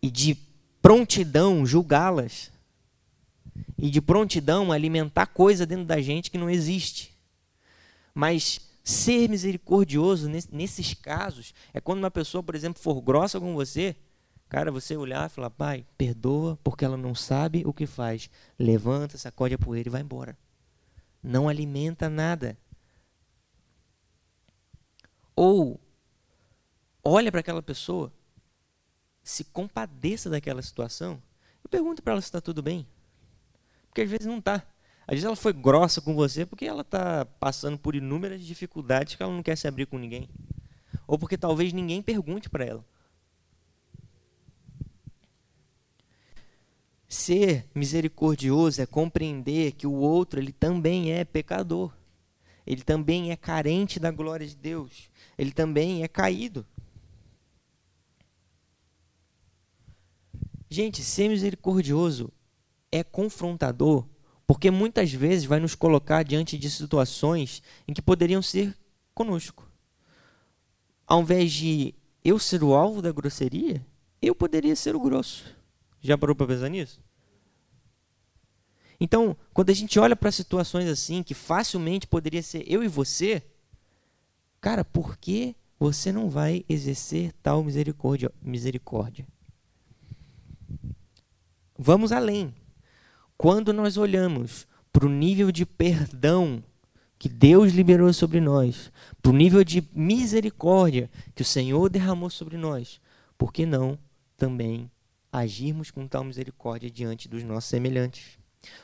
e 0.02 0.10
de 0.10 0.36
prontidão 0.82 1.64
julgá-las 1.64 2.52
e 3.78 3.88
de 3.88 4.02
prontidão 4.02 4.70
alimentar 4.70 5.28
coisa 5.28 5.64
dentro 5.64 5.86
da 5.86 5.98
gente 6.02 6.30
que 6.30 6.36
não 6.36 6.50
existe. 6.50 7.16
Mas 8.14 8.65
ser 8.88 9.28
misericordioso 9.28 10.28
nesses 10.28 10.94
casos 10.94 11.52
é 11.74 11.80
quando 11.80 11.98
uma 11.98 12.10
pessoa, 12.10 12.42
por 12.42 12.54
exemplo, 12.54 12.80
for 12.80 13.00
grossa 13.00 13.40
com 13.40 13.54
você, 13.54 13.96
cara, 14.48 14.70
você 14.70 14.96
olhar 14.96 15.26
e 15.26 15.32
falar, 15.32 15.50
pai, 15.50 15.84
perdoa 15.98 16.58
porque 16.62 16.84
ela 16.84 16.96
não 16.96 17.14
sabe 17.14 17.62
o 17.66 17.72
que 17.72 17.86
faz. 17.86 18.30
Levanta, 18.58 19.18
sacode 19.18 19.54
a 19.54 19.58
poeira 19.58 19.88
e 19.88 19.92
vai 19.92 20.02
embora 20.02 20.36
não 21.26 21.48
alimenta 21.48 22.08
nada. 22.08 22.56
Ou 25.34 25.80
olha 27.02 27.32
para 27.32 27.40
aquela 27.40 27.62
pessoa, 27.62 28.12
se 29.22 29.42
compadeça 29.44 30.30
daquela 30.30 30.62
situação. 30.62 31.20
Eu 31.64 31.68
pergunto 31.68 32.00
para 32.00 32.12
ela 32.12 32.22
se 32.22 32.28
está 32.28 32.40
tudo 32.40 32.62
bem. 32.62 32.86
Porque 33.88 34.02
às 34.02 34.08
vezes 34.08 34.26
não 34.26 34.38
está. 34.38 34.64
Às 35.06 35.14
vezes 35.14 35.24
ela 35.24 35.36
foi 35.36 35.52
grossa 35.52 36.00
com 36.00 36.14
você 36.14 36.44
porque 36.44 36.64
ela 36.64 36.80
está 36.80 37.24
passando 37.24 37.78
por 37.78 37.94
inúmeras 37.94 38.42
dificuldades 38.42 39.14
que 39.14 39.22
ela 39.22 39.32
não 39.32 39.42
quer 39.42 39.56
se 39.56 39.68
abrir 39.68 39.86
com 39.86 39.98
ninguém. 39.98 40.28
Ou 41.06 41.16
porque 41.16 41.38
talvez 41.38 41.72
ninguém 41.72 42.02
pergunte 42.02 42.50
para 42.50 42.64
ela. 42.64 42.84
Ser 47.08 47.68
misericordioso 47.72 48.82
é 48.82 48.86
compreender 48.86 49.72
que 49.72 49.86
o 49.86 49.92
outro 49.92 50.40
ele 50.40 50.52
também 50.52 51.12
é 51.12 51.24
pecador. 51.24 51.92
Ele 52.66 52.82
também 52.82 53.30
é 53.30 53.36
carente 53.36 54.00
da 54.00 54.10
glória 54.10 54.44
de 54.44 54.56
Deus. 54.56 55.08
Ele 55.38 55.52
também 55.52 56.02
é 56.02 56.08
caído. 56.08 56.66
Gente, 60.68 61.04
ser 61.04 61.28
misericordioso 61.28 62.32
é 62.90 63.04
confrontador, 63.04 64.04
porque 64.46 64.70
muitas 64.70 65.12
vezes 65.12 65.44
vai 65.44 65.58
nos 65.58 65.74
colocar 65.74 66.22
diante 66.22 66.56
de 66.56 66.70
situações 66.70 67.62
em 67.86 67.92
que 67.92 68.00
poderiam 68.00 68.40
ser 68.40 68.76
conosco. 69.14 69.68
Ao 71.06 71.20
invés 71.20 71.52
de 71.52 71.94
eu 72.24 72.38
ser 72.38 72.62
o 72.62 72.74
alvo 72.74 73.02
da 73.02 73.10
grosseria, 73.10 73.84
eu 74.22 74.34
poderia 74.34 74.76
ser 74.76 74.94
o 74.94 75.00
grosso. 75.00 75.44
Já 76.00 76.16
parou 76.16 76.36
para 76.36 76.46
pensar 76.46 76.68
nisso? 76.68 77.00
Então, 79.00 79.36
quando 79.52 79.70
a 79.70 79.74
gente 79.74 79.98
olha 79.98 80.16
para 80.16 80.30
situações 80.30 80.88
assim, 80.88 81.22
que 81.22 81.34
facilmente 81.34 82.06
poderia 82.06 82.42
ser 82.42 82.64
eu 82.66 82.82
e 82.82 82.88
você, 82.88 83.42
cara, 84.60 84.84
por 84.84 85.16
que 85.18 85.54
você 85.78 86.10
não 86.10 86.30
vai 86.30 86.64
exercer 86.68 87.32
tal 87.42 87.62
misericórdia? 87.62 88.32
misericórdia? 88.40 89.26
Vamos 91.78 92.10
além. 92.10 92.54
Quando 93.36 93.72
nós 93.72 93.96
olhamos 93.96 94.66
para 94.92 95.06
o 95.06 95.10
nível 95.10 95.52
de 95.52 95.66
perdão 95.66 96.62
que 97.18 97.28
Deus 97.28 97.72
liberou 97.72 98.12
sobre 98.12 98.40
nós, 98.40 98.90
para 99.22 99.30
o 99.30 99.34
nível 99.34 99.64
de 99.64 99.82
misericórdia 99.92 101.10
que 101.34 101.42
o 101.42 101.44
Senhor 101.44 101.88
derramou 101.88 102.30
sobre 102.30 102.56
nós, 102.56 103.00
por 103.36 103.52
que 103.52 103.66
não 103.66 103.98
também 104.36 104.90
agirmos 105.32 105.90
com 105.90 106.06
tal 106.06 106.24
misericórdia 106.24 106.90
diante 106.90 107.28
dos 107.28 107.42
nossos 107.42 107.68
semelhantes. 107.68 108.38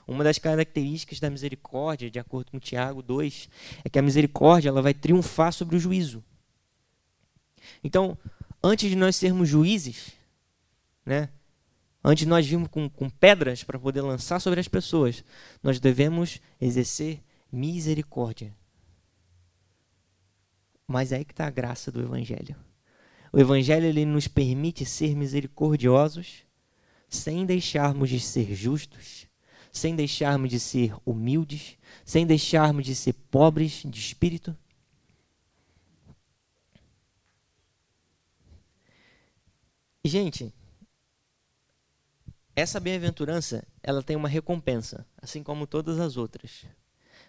Uma 0.06 0.22
das 0.22 0.38
características 0.38 1.18
da 1.18 1.30
misericórdia, 1.30 2.10
de 2.10 2.18
acordo 2.18 2.50
com 2.50 2.58
Tiago 2.58 3.02
2, 3.02 3.48
é 3.84 3.88
que 3.88 3.98
a 3.98 4.02
misericórdia 4.02 4.68
ela 4.68 4.82
vai 4.82 4.94
triunfar 4.94 5.52
sobre 5.52 5.76
o 5.76 5.80
juízo. 5.80 6.22
Então, 7.82 8.16
antes 8.62 8.90
de 8.90 8.96
nós 8.96 9.16
sermos 9.16 9.48
juízes, 9.48 10.12
né, 11.04 11.28
antes 12.02 12.26
nós 12.26 12.46
virmos 12.46 12.68
com, 12.68 12.88
com 12.88 13.08
pedras 13.08 13.62
para 13.62 13.78
poder 13.78 14.00
lançar 14.00 14.40
sobre 14.40 14.60
as 14.60 14.68
pessoas, 14.68 15.24
nós 15.62 15.78
devemos 15.78 16.40
exercer 16.60 17.22
misericórdia. 17.50 18.54
Mas 20.86 21.12
é 21.12 21.16
aí 21.16 21.24
que 21.24 21.32
está 21.32 21.46
a 21.46 21.50
graça 21.50 21.90
do 21.90 22.00
Evangelho. 22.00 22.56
O 23.32 23.38
Evangelho 23.38 23.86
ele 23.86 24.04
nos 24.04 24.28
permite 24.28 24.84
ser 24.84 25.14
misericordiosos 25.14 26.44
sem 27.08 27.46
deixarmos 27.46 28.10
de 28.10 28.20
ser 28.20 28.54
justos, 28.54 29.26
sem 29.70 29.94
deixarmos 29.94 30.50
de 30.50 30.58
ser 30.60 30.94
humildes, 31.04 31.78
sem 32.04 32.26
deixarmos 32.26 32.84
de 32.84 32.94
ser 32.94 33.14
pobres 33.30 33.82
de 33.84 34.00
espírito. 34.00 34.56
Gente, 40.04 40.52
essa 42.54 42.78
bem-aventurança, 42.78 43.64
ela 43.82 44.02
tem 44.02 44.16
uma 44.16 44.28
recompensa, 44.28 45.06
assim 45.20 45.42
como 45.42 45.66
todas 45.66 45.98
as 45.98 46.16
outras. 46.16 46.66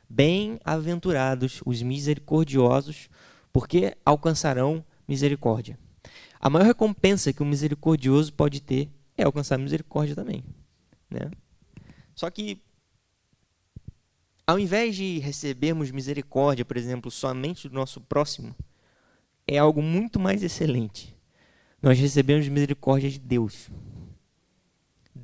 Bem-aventurados 0.09 1.61
os 1.65 1.81
misericordiosos, 1.81 3.09
porque 3.51 3.95
alcançarão 4.05 4.83
misericórdia. 5.07 5.79
A 6.39 6.49
maior 6.49 6.65
recompensa 6.65 7.31
que 7.31 7.41
o 7.41 7.45
misericordioso 7.45 8.33
pode 8.33 8.61
ter 8.61 8.89
é 9.17 9.23
alcançar 9.23 9.57
misericórdia 9.57 10.15
também, 10.15 10.43
né? 11.09 11.31
Só 12.13 12.29
que 12.29 12.61
ao 14.45 14.59
invés 14.59 14.95
de 14.95 15.19
recebermos 15.19 15.89
misericórdia, 15.89 16.65
por 16.65 16.75
exemplo, 16.75 17.09
somente 17.09 17.69
do 17.69 17.75
nosso 17.75 18.01
próximo, 18.01 18.53
é 19.47 19.57
algo 19.57 19.81
muito 19.81 20.19
mais 20.19 20.43
excelente. 20.43 21.15
Nós 21.81 21.97
recebemos 21.97 22.47
misericórdia 22.49 23.09
de 23.09 23.19
Deus. 23.19 23.69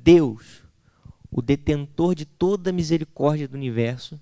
Deus, 0.02 0.64
o 1.30 1.42
detentor 1.42 2.14
de 2.14 2.24
toda 2.24 2.70
a 2.70 2.72
misericórdia 2.72 3.46
do 3.46 3.54
universo, 3.54 4.18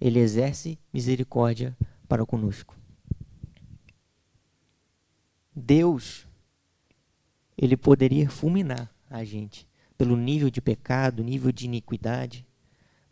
ele 0.00 0.18
exerce 0.18 0.78
misericórdia 0.92 1.76
para 2.08 2.24
conosco. 2.24 2.74
Deus, 5.54 6.26
ele 7.58 7.76
poderia 7.76 8.30
fulminar 8.30 8.90
a 9.10 9.22
gente 9.22 9.68
pelo 9.98 10.16
nível 10.16 10.48
de 10.48 10.62
pecado, 10.62 11.22
nível 11.22 11.52
de 11.52 11.66
iniquidade, 11.66 12.46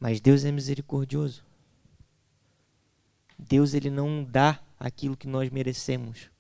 mas 0.00 0.18
Deus 0.18 0.44
é 0.44 0.50
misericordioso. 0.50 1.44
Deus 3.38 3.74
ele 3.74 3.90
não 3.90 4.24
dá 4.24 4.62
aquilo 4.81 5.16
que 5.16 5.26
nós 5.26 5.50
merecemos, 5.50 6.31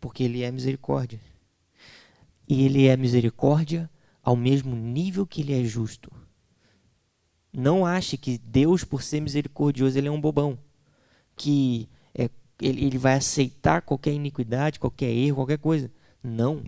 porque 0.00 0.22
ele 0.22 0.42
é 0.42 0.52
misericórdia. 0.52 1.20
E 2.46 2.62
ele 2.62 2.86
é 2.86 2.96
misericórdia 2.96 3.90
ao 4.24 4.34
mesmo 4.34 4.74
nível 4.74 5.26
que 5.26 5.42
ele 5.42 5.52
é 5.52 5.62
justo. 5.64 6.10
Não 7.52 7.86
ache 7.86 8.16
que 8.16 8.38
Deus, 8.38 8.82
por 8.82 9.02
ser 9.02 9.20
misericordioso, 9.20 9.96
ele 9.96 10.08
é 10.08 10.10
um 10.10 10.20
bobão, 10.20 10.58
que 11.36 11.88
é, 12.14 12.28
ele, 12.60 12.86
ele 12.86 12.98
vai 12.98 13.14
aceitar 13.14 13.82
qualquer 13.82 14.12
iniquidade, 14.12 14.80
qualquer 14.80 15.10
erro, 15.10 15.36
qualquer 15.36 15.58
coisa. 15.58 15.90
Não. 16.22 16.64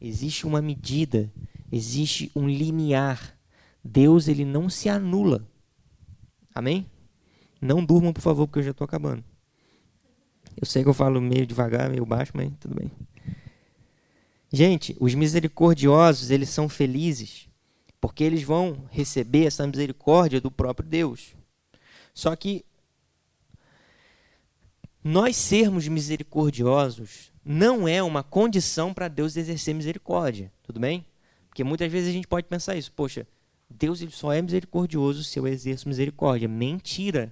Existe 0.00 0.46
uma 0.46 0.62
medida, 0.62 1.30
existe 1.70 2.30
um 2.34 2.48
limiar. 2.48 3.36
Deus 3.84 4.28
ele 4.28 4.44
não 4.44 4.70
se 4.70 4.88
anula. 4.88 5.46
Amém? 6.54 6.86
Não 7.60 7.84
durmam, 7.84 8.12
por 8.12 8.20
favor, 8.20 8.46
porque 8.46 8.60
eu 8.60 8.64
já 8.64 8.70
estou 8.70 8.84
acabando. 8.84 9.24
Eu 10.56 10.66
sei 10.66 10.82
que 10.82 10.88
eu 10.88 10.94
falo 10.94 11.20
meio 11.20 11.46
devagar, 11.46 11.90
meio 11.90 12.06
baixo, 12.06 12.32
mas 12.34 12.50
tudo 12.58 12.74
bem. 12.74 12.90
Gente, 14.56 14.96
os 14.98 15.14
misericordiosos, 15.14 16.30
eles 16.30 16.48
são 16.48 16.66
felizes 16.66 17.46
porque 18.00 18.24
eles 18.24 18.42
vão 18.42 18.88
receber 18.90 19.44
essa 19.44 19.66
misericórdia 19.66 20.40
do 20.40 20.50
próprio 20.50 20.88
Deus. 20.88 21.34
Só 22.14 22.34
que 22.34 22.64
nós 25.04 25.36
sermos 25.36 25.86
misericordiosos 25.86 27.30
não 27.44 27.86
é 27.86 28.02
uma 28.02 28.22
condição 28.22 28.94
para 28.94 29.08
Deus 29.08 29.36
exercer 29.36 29.74
misericórdia, 29.74 30.50
tudo 30.62 30.80
bem? 30.80 31.04
Porque 31.50 31.62
muitas 31.62 31.92
vezes 31.92 32.08
a 32.08 32.12
gente 32.12 32.26
pode 32.26 32.46
pensar 32.46 32.76
isso, 32.76 32.90
poxa, 32.92 33.26
Deus 33.68 34.00
ele 34.00 34.10
só 34.10 34.32
é 34.32 34.40
misericordioso 34.40 35.22
se 35.22 35.38
eu 35.38 35.46
exerço 35.46 35.86
misericórdia. 35.86 36.48
Mentira! 36.48 37.30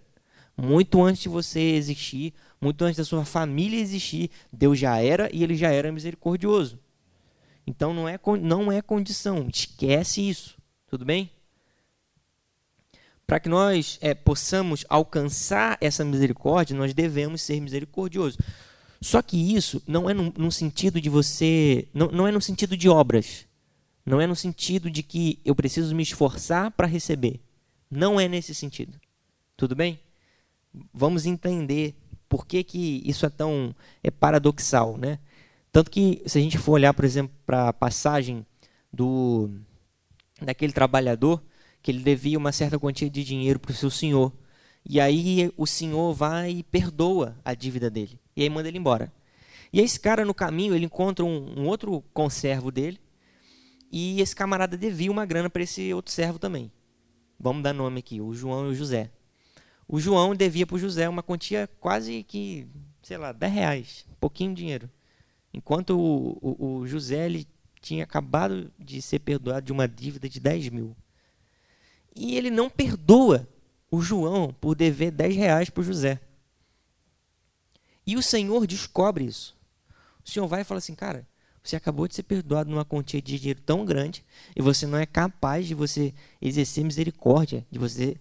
Muito 0.55 1.03
antes 1.03 1.23
de 1.23 1.31
você 1.31 1.61
existir, 1.61 2.35
muito 2.61 2.85
antes 2.85 2.99
da 2.99 3.05
sua 3.05 3.25
família 3.25 3.81
existir, 3.81 4.31
Deus 4.53 4.79
já 4.79 5.01
era 5.01 5.35
e 5.35 5.43
ele 5.43 5.57
já 5.57 5.71
era 5.71 5.91
misericordioso. 5.91 6.84
Então 7.66 7.94
não 7.94 8.09
é, 8.09 8.18
não 8.40 8.70
é 8.70 8.83
condição, 8.83 9.48
esquece 9.53 10.29
isso, 10.29 10.57
tudo 10.87 11.05
bem? 11.05 11.31
Para 13.27 13.40
que 13.40 13.48
nós 13.48 13.98
é, 14.03 14.12
possamos 14.12 14.85
alcançar 14.88 15.79
essa 15.81 16.05
misericórdia, 16.05 16.77
nós 16.77 16.92
devemos 16.92 17.40
ser 17.40 17.59
misericordiosos. 17.61 18.37
Só 19.00 19.20
que 19.22 19.55
isso 19.55 19.83
não 19.87 20.09
é 20.09 20.14
no, 20.14 20.53
sentido 20.53 21.00
de 21.00 21.09
você. 21.09 21.88
Não, 21.92 22.09
não 22.09 22.27
é 22.27 22.33
no 22.33 22.40
sentido 22.40 22.77
de 22.77 22.88
obras. 22.88 23.46
Não 24.05 24.20
é 24.20 24.27
no 24.27 24.37
sentido 24.37 24.90
de 24.90 25.03
que 25.03 25.40
eu 25.44 25.55
preciso 25.55 25.94
me 25.94 26.03
esforçar 26.03 26.70
para 26.70 26.87
receber. 26.87 27.40
Não 27.90 28.20
é 28.20 28.29
nesse 28.29 28.55
sentido. 28.55 28.98
Tudo 29.57 29.74
bem? 29.74 29.98
Vamos 30.92 31.24
entender 31.24 31.94
por 32.29 32.46
que, 32.46 32.62
que 32.62 33.03
isso 33.05 33.24
é 33.24 33.31
tão 33.31 33.74
é 34.03 34.11
paradoxal. 34.11 34.98
Né? 34.98 35.18
Tanto 35.75 35.91
que, 35.91 36.23
se 36.25 36.39
a 36.39 36.41
gente 36.41 36.57
for 36.57 36.75
olhar, 36.75 36.95
por 36.95 37.05
exemplo, 37.05 37.35
para 37.45 37.71
a 37.71 37.73
passagem 37.73 38.47
do 38.93 39.51
daquele 40.41 40.73
trabalhador 40.73 41.43
que 41.83 41.91
ele 41.91 41.99
devia 41.99 42.39
uma 42.39 42.53
certa 42.53 42.79
quantia 42.79 43.11
de 43.11 43.25
dinheiro 43.25 43.59
para 43.59 43.73
o 43.73 43.75
seu 43.75 43.91
senhor. 43.91 44.33
E 44.89 45.01
aí 45.01 45.53
o 45.57 45.67
senhor 45.67 46.15
vai 46.15 46.53
e 46.53 46.63
perdoa 46.63 47.37
a 47.45 47.55
dívida 47.55 47.91
dele. 47.91 48.21
E 48.37 48.45
aí 48.45 48.49
manda 48.49 48.69
ele 48.69 48.79
embora. 48.79 49.13
E 49.73 49.81
esse 49.81 49.99
cara, 49.99 50.25
no 50.25 50.33
caminho, 50.33 50.77
ele 50.77 50.85
encontra 50.85 51.25
um, 51.25 51.59
um 51.59 51.67
outro 51.67 52.05
conservo 52.15 52.71
dele. 52.71 53.01
E 53.91 54.21
esse 54.21 54.37
camarada 54.37 54.77
devia 54.77 55.11
uma 55.11 55.27
grana 55.27 55.51
para 55.51 55.65
esse 55.65 55.93
outro 55.93 56.13
servo 56.13 56.39
também. 56.39 56.71
Vamos 57.37 57.65
dar 57.65 57.73
nome 57.73 57.99
aqui, 57.99 58.21
o 58.21 58.33
João 58.33 58.69
e 58.69 58.71
o 58.71 58.75
José. 58.77 59.11
O 59.89 59.99
João 59.99 60.37
devia 60.37 60.69
para 60.69 60.77
o 60.77 60.79
José 60.79 61.09
uma 61.09 61.21
quantia 61.21 61.69
quase 61.81 62.23
que, 62.23 62.65
sei 63.03 63.19
lá, 63.19 63.33
10 63.33 63.53
reais. 63.53 64.07
Pouquinho 64.21 64.55
de 64.55 64.63
dinheiro. 64.63 64.89
Enquanto 65.55 65.90
o, 65.90 66.38
o, 66.43 66.79
o 66.79 66.87
José 66.87 67.27
ele 67.27 67.47
tinha 67.81 68.03
acabado 68.03 68.73
de 68.79 69.01
ser 69.01 69.21
perdoado 69.21 69.67
de 69.67 69.73
uma 69.73 69.87
dívida 69.87 70.29
de 70.29 70.40
10 70.40 70.71
mil. 70.71 70.97
E 72.14 72.37
ele 72.37 72.51
não 72.51 72.69
perdoa 72.69 73.49
o 73.90 74.03
João 74.03 74.53
por 74.53 74.75
dever 74.75 75.12
10 75.12 75.37
reais 75.37 75.71
para 75.71 75.81
o 75.81 75.85
José. 75.85 76.21
E 78.05 78.17
o 78.17 78.23
Senhor 78.23 78.67
descobre 78.67 79.25
isso. 79.25 79.57
O 80.25 80.29
Senhor 80.29 80.47
vai 80.49 80.62
e 80.62 80.64
fala 80.64 80.79
assim, 80.79 80.95
cara, 80.95 81.27
você 81.62 81.77
acabou 81.77 82.09
de 82.09 82.14
ser 82.14 82.25
perdoado 82.25 82.69
numa 82.69 82.85
quantia 82.85 83.23
de 83.23 83.38
dinheiro 83.38 83.61
tão 83.61 83.85
grande 83.85 84.25
e 84.57 84.61
você 84.61 84.87
não 84.87 84.99
é 84.99 85.07
capaz 85.07 85.67
de 85.67 85.75
você 85.75 86.12
exercer 86.43 86.85
misericórdia, 86.85 87.64
de 87.71 87.79
você 87.79 88.17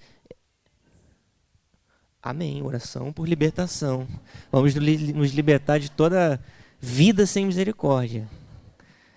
Amém. 2.22 2.64
Oração 2.64 3.12
por 3.12 3.28
libertação. 3.28 4.08
Vamos 4.50 4.74
nos 4.76 5.32
libertar 5.34 5.78
de 5.78 5.92
toda 5.92 6.42
vida 6.84 7.26
sem 7.26 7.46
misericórdia. 7.46 8.30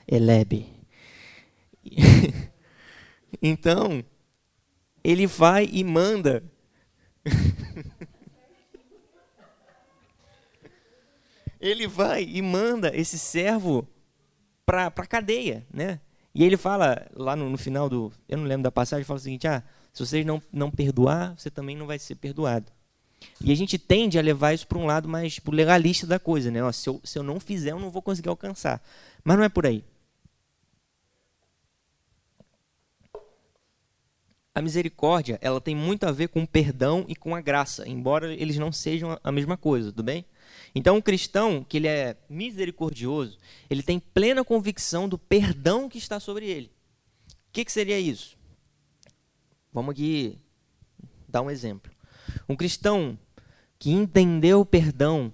Elebe. 0.07 0.73
então, 3.43 4.05
ele 5.03 5.27
vai 5.27 5.69
e 5.73 5.83
manda. 5.83 6.45
ele 11.61 11.89
vai 11.89 12.23
e 12.23 12.41
manda 12.41 12.97
esse 12.97 13.19
servo 13.19 13.85
para 14.65 14.87
a 14.87 15.07
cadeia, 15.07 15.67
né? 15.69 15.99
E 16.33 16.45
ele 16.45 16.57
fala 16.57 17.05
lá 17.15 17.35
no, 17.35 17.51
no, 17.51 17.59
final 17.59 17.89
do, 17.89 18.13
eu 18.29 18.39
não 18.39 18.45
lembro 18.45 18.63
da 18.63 18.71
passagem, 18.71 19.05
fala 19.05 19.19
o 19.19 19.23
seguinte: 19.23 19.49
ah, 19.49 19.65
se 19.93 20.07
vocês 20.07 20.25
não 20.25 20.41
não 20.53 20.71
perdoar, 20.71 21.35
você 21.37 21.51
também 21.51 21.75
não 21.75 21.87
vai 21.87 21.99
ser 21.99 22.15
perdoado. 22.15 22.71
E 23.41 23.53
a 23.53 23.55
gente 23.55 23.79
tende 23.79 24.19
a 24.19 24.23
levar 24.23 24.53
isso 24.53 24.67
para 24.67 24.79
um 24.79 24.87
lado 24.87 25.09
mais 25.09 25.35
tipo, 25.35 25.51
legalista 25.51 26.07
da 26.07 26.19
coisa, 26.19 26.51
né? 26.51 26.63
Ó, 26.63 26.71
se, 26.73 26.89
eu, 26.89 27.01
se 27.05 27.19
eu 27.19 27.23
não 27.23 27.41
fizer, 27.41 27.73
eu 27.73 27.79
não 27.79 27.91
vou 27.91 28.03
conseguir 28.03 28.29
alcançar. 28.29 28.83
Mas 29.25 29.37
não 29.37 29.45
é 29.45 29.49
por 29.49 29.67
aí. 29.67 29.85
a 34.57 34.63
misericórdia 34.63 35.39
ela 35.43 35.61
tem 35.61 35.77
muito 35.77 36.05
a 36.05 36.11
ver 36.11 36.29
com 36.29 36.43
o 36.43 36.49
perdão 36.49 37.05
e 37.07 37.15
com 37.15 37.35
a 37.35 37.43
graça, 37.43 37.87
embora 37.87 38.33
eles 38.33 38.57
não 38.57 38.73
sejam 38.73 39.21
a 39.23 39.31
mesma 39.31 39.55
coisa, 39.55 39.91
tudo 39.91 40.03
bem? 40.03 40.25
Então, 40.75 40.97
o 40.97 41.03
cristão, 41.03 41.63
que 41.63 41.77
ele 41.77 41.87
é 41.87 42.17
misericordioso, 42.27 43.37
ele 43.69 43.83
tem 43.83 44.01
plena 44.01 44.43
convicção 44.43 45.11
do 45.11 45.19
perdão 45.19 45.91
que 45.91 45.99
está 45.99 46.19
sobre 46.19 46.47
ele. 46.47 46.71
O 47.29 47.53
que, 47.53 47.67
que 47.67 47.73
seria 47.73 48.01
isso? 48.01 48.35
Vamos 49.71 49.93
aqui 49.93 50.39
dar 51.29 51.43
um 51.43 51.51
exemplo. 51.51 51.93
Um 52.49 52.57
cristão 52.57 53.19
que 53.79 53.91
entendeu 53.91 54.61
o 54.61 54.67
perdão 54.67 55.33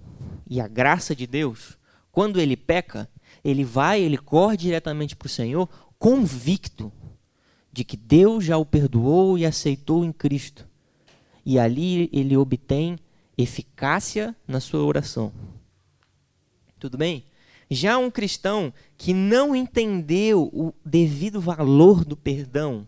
e 0.49 0.59
a 0.59 0.67
graça 0.67 1.15
de 1.15 1.25
Deus, 1.25 1.77
quando 2.11 2.39
ele 2.39 2.57
peca, 2.57 3.09
ele 3.43 3.63
vai, 3.63 4.01
ele 4.01 4.17
corre 4.17 4.57
diretamente 4.57 5.15
para 5.15 5.25
o 5.25 5.29
Senhor, 5.29 5.67
convicto 5.97 6.91
de 7.71 7.83
que 7.83 7.97
Deus 7.97 8.45
já 8.45 8.57
o 8.57 8.65
perdoou 8.65 9.37
e 9.37 9.45
aceitou 9.45 10.05
em 10.05 10.11
Cristo. 10.11 10.67
E 11.45 11.57
ali 11.57 12.09
ele 12.13 12.37
obtém 12.37 12.97
eficácia 13.37 14.35
na 14.47 14.59
sua 14.59 14.83
oração. 14.83 15.33
Tudo 16.79 16.97
bem? 16.97 17.25
Já 17.69 17.97
um 17.97 18.11
cristão 18.11 18.71
que 18.97 19.13
não 19.13 19.55
entendeu 19.55 20.49
o 20.53 20.73
devido 20.85 21.41
valor 21.41 22.05
do 22.05 22.15
perdão, 22.15 22.87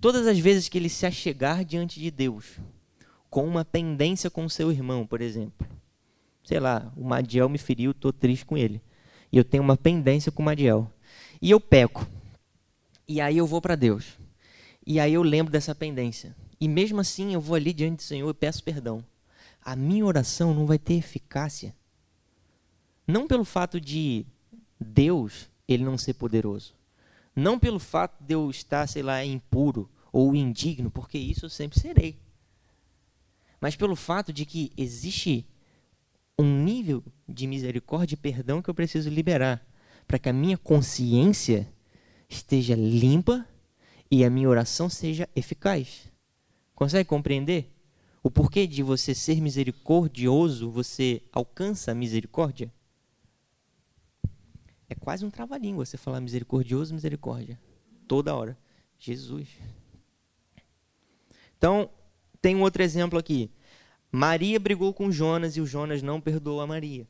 todas 0.00 0.26
as 0.26 0.38
vezes 0.38 0.68
que 0.68 0.76
ele 0.76 0.88
se 0.88 1.06
achegar 1.06 1.64
diante 1.64 2.00
de 2.00 2.10
Deus, 2.10 2.58
com 3.32 3.46
uma 3.46 3.64
pendência 3.64 4.28
com 4.28 4.46
seu 4.46 4.70
irmão, 4.70 5.06
por 5.06 5.22
exemplo, 5.22 5.66
sei 6.44 6.60
lá, 6.60 6.92
o 6.94 7.02
Madiel 7.02 7.48
me 7.48 7.56
feriu, 7.56 7.92
estou 7.92 8.12
triste 8.12 8.44
com 8.44 8.58
ele, 8.58 8.78
e 9.32 9.38
eu 9.38 9.42
tenho 9.42 9.62
uma 9.62 9.74
pendência 9.74 10.30
com 10.30 10.42
o 10.42 10.44
Madiel, 10.44 10.92
e 11.40 11.50
eu 11.50 11.58
peco, 11.58 12.06
e 13.08 13.22
aí 13.22 13.38
eu 13.38 13.46
vou 13.46 13.62
para 13.62 13.74
Deus, 13.74 14.18
e 14.86 15.00
aí 15.00 15.14
eu 15.14 15.22
lembro 15.22 15.50
dessa 15.50 15.74
pendência, 15.74 16.36
e 16.60 16.68
mesmo 16.68 17.00
assim 17.00 17.32
eu 17.32 17.40
vou 17.40 17.56
ali 17.56 17.72
diante 17.72 17.96
do 17.96 18.02
Senhor 18.02 18.28
e 18.28 18.34
peço 18.34 18.62
perdão. 18.62 19.02
A 19.64 19.74
minha 19.74 20.04
oração 20.04 20.52
não 20.52 20.66
vai 20.66 20.78
ter 20.78 20.94
eficácia. 20.94 21.74
Não 23.06 23.26
pelo 23.26 23.44
fato 23.44 23.80
de 23.80 24.26
Deus 24.78 25.48
ele 25.66 25.84
não 25.84 25.96
ser 25.96 26.14
poderoso. 26.14 26.74
Não 27.34 27.58
pelo 27.58 27.78
fato 27.78 28.22
de 28.22 28.34
eu 28.34 28.50
estar, 28.50 28.86
sei 28.86 29.02
lá, 29.02 29.24
impuro 29.24 29.88
ou 30.12 30.36
indigno, 30.36 30.90
porque 30.90 31.16
isso 31.16 31.46
eu 31.46 31.50
sempre 31.50 31.80
serei. 31.80 32.21
Mas 33.62 33.76
pelo 33.76 33.94
fato 33.94 34.32
de 34.32 34.44
que 34.44 34.72
existe 34.76 35.46
um 36.36 36.64
nível 36.64 37.00
de 37.28 37.46
misericórdia 37.46 38.14
e 38.14 38.18
perdão 38.18 38.60
que 38.60 38.68
eu 38.68 38.74
preciso 38.74 39.08
liberar 39.08 39.64
para 40.04 40.18
que 40.18 40.28
a 40.28 40.32
minha 40.32 40.58
consciência 40.58 41.72
esteja 42.28 42.74
limpa 42.74 43.46
e 44.10 44.24
a 44.24 44.30
minha 44.30 44.48
oração 44.48 44.90
seja 44.90 45.28
eficaz. 45.36 46.10
Consegue 46.74 47.08
compreender? 47.08 47.72
O 48.20 48.28
porquê 48.28 48.66
de 48.66 48.82
você 48.82 49.14
ser 49.14 49.40
misericordioso, 49.40 50.68
você 50.68 51.22
alcança 51.30 51.92
a 51.92 51.94
misericórdia? 51.94 52.72
É 54.88 54.94
quase 54.96 55.24
um 55.24 55.30
trava-língua 55.30 55.86
você 55.86 55.96
falar 55.96 56.20
misericordioso, 56.20 56.92
misericórdia. 56.92 57.60
Toda 58.08 58.34
hora. 58.34 58.58
Jesus. 58.98 59.48
Então, 61.56 61.88
tem 62.42 62.56
um 62.56 62.62
outro 62.62 62.82
exemplo 62.82 63.18
aqui. 63.18 63.50
Maria 64.10 64.58
brigou 64.58 64.92
com 64.92 65.10
Jonas 65.10 65.56
e 65.56 65.60
o 65.60 65.66
Jonas 65.66 66.02
não 66.02 66.20
perdoou 66.20 66.60
a 66.60 66.66
Maria. 66.66 67.06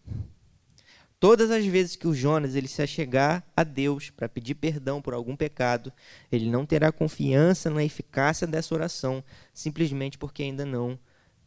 Todas 1.18 1.50
as 1.50 1.64
vezes 1.64 1.96
que 1.96 2.06
o 2.06 2.14
Jonas 2.14 2.54
ele 2.54 2.68
se 2.68 2.82
achegar 2.82 3.44
a 3.56 3.64
Deus 3.64 4.10
para 4.10 4.28
pedir 4.28 4.56
perdão 4.56 5.00
por 5.00 5.14
algum 5.14 5.34
pecado, 5.34 5.92
ele 6.30 6.50
não 6.50 6.66
terá 6.66 6.92
confiança 6.92 7.70
na 7.70 7.82
eficácia 7.82 8.46
dessa 8.46 8.74
oração, 8.74 9.24
simplesmente 9.54 10.18
porque 10.18 10.42
ainda 10.42 10.66
não 10.66 10.98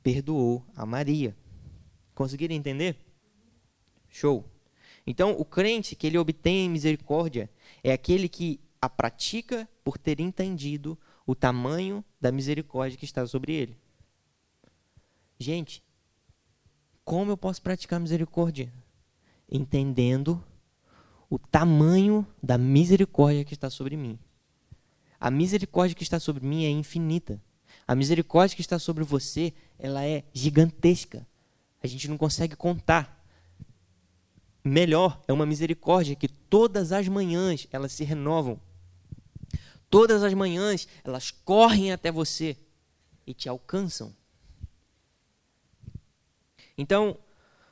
perdoou 0.02 0.65
a 0.76 0.86
Maria. 0.86 1.36
Conseguiram 2.13 2.56
entender? 2.56 2.95
Show. 4.10 4.45
Então, 5.06 5.36
o 5.38 5.45
crente 5.45 5.95
que 5.95 6.08
ele 6.08 6.17
obtém 6.17 6.69
misericórdia 6.69 7.50
é 7.84 7.91
aquele 7.91 8.28
que 8.28 8.60
a 8.82 8.89
pratica 8.89 9.67
por 9.84 9.98
ter 9.98 10.19
entendido 10.19 10.98
o 11.26 11.34
tamanho 11.34 12.04
da 12.20 12.32
misericórdia 12.32 12.98
que 12.98 13.06
está 13.06 13.26
sobre 13.26 13.54
ele. 13.54 13.78
Gente, 15.40 15.84
como 17.04 17.32
eu 17.32 17.38
posso 17.38 17.62
praticar 17.62 18.00
misericórdia? 18.00 18.72
Entendendo 19.52 20.44
o 21.30 21.38
tamanho 21.38 22.26
da 22.42 22.58
misericórdia 22.58 23.44
que 23.44 23.54
está 23.54 23.70
sobre 23.70 23.98
mim. 23.98 24.18
A 25.20 25.32
misericórdia 25.32 25.96
que 25.96 26.04
está 26.04 26.20
sobre 26.20 26.46
mim 26.46 26.66
é 26.66 26.70
infinita. 26.70 27.42
A 27.88 27.96
misericórdia 27.96 28.56
que 28.56 28.62
está 28.62 28.80
sobre 28.80 29.04
você, 29.04 29.54
ela 29.78 30.06
é 30.06 30.24
gigantesca. 30.34 31.26
A 31.82 31.88
gente 31.88 32.08
não 32.08 32.18
consegue 32.18 32.56
contar 32.56 33.16
melhor, 34.64 35.22
é 35.28 35.34
uma 35.34 35.46
misericórdia 35.46 36.16
que 36.16 36.28
todas 36.28 36.92
as 36.92 37.08
manhãs 37.08 37.68
elas 37.72 37.92
se 37.92 38.04
renovam. 38.04 38.60
Todas 39.89 40.24
as 40.24 40.34
manhãs 40.34 40.88
elas 41.04 41.32
correm 41.32 41.91
até 41.91 42.12
você 42.12 42.58
e 43.26 43.34
te 43.34 43.50
alcançam. 43.50 44.15
Então, 46.78 47.17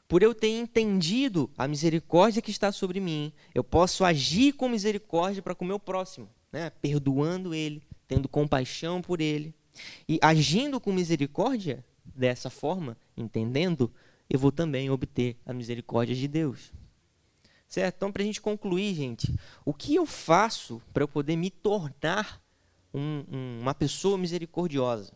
por 0.08 0.23
eu 0.23 0.34
ter 0.34 0.49
entendido 0.49 1.49
a 1.58 1.67
misericórdia 1.67 2.41
que 2.41 2.52
está 2.52 2.71
sobre 2.71 2.99
mim, 2.99 3.34
eu 3.54 3.63
posso 3.63 4.04
agir 4.06 4.54
com 4.54 4.69
misericórdia 4.69 5.41
para 5.41 5.56
com 5.56 5.65
o 5.65 5.67
meu 5.67 5.80
próximo, 5.80 6.30
né? 6.52 6.69
perdoando 6.69 7.54
ele, 7.54 7.82
tendo 8.08 8.30
compaixão 8.30 9.02
por 9.02 9.19
ele. 9.19 9.54
E 10.08 10.19
agindo 10.21 10.80
com 10.80 10.93
misericórdia, 10.93 11.84
dessa 12.06 12.49
forma, 12.49 12.97
entendendo, 13.17 13.91
eu 14.30 14.38
vou 14.38 14.52
também 14.52 14.89
obter 14.89 15.38
a 15.45 15.54
misericórdia 15.54 16.15
de 16.15 16.28
Deus. 16.28 16.71
Certo? 17.73 17.95
Então, 17.95 18.12
para 18.12 18.21
a 18.21 18.25
gente 18.27 18.39
concluir, 18.39 18.93
gente, 18.93 19.36
o 19.65 19.73
que 19.73 19.95
eu 19.95 20.05
faço 20.05 20.79
para 20.93 21.03
eu 21.03 21.07
poder 21.07 21.36
me 21.36 21.49
tornar 21.49 22.39
um, 22.93 23.23
um, 23.27 23.59
uma 23.62 23.73
pessoa 23.73 24.15
misericordiosa? 24.15 25.12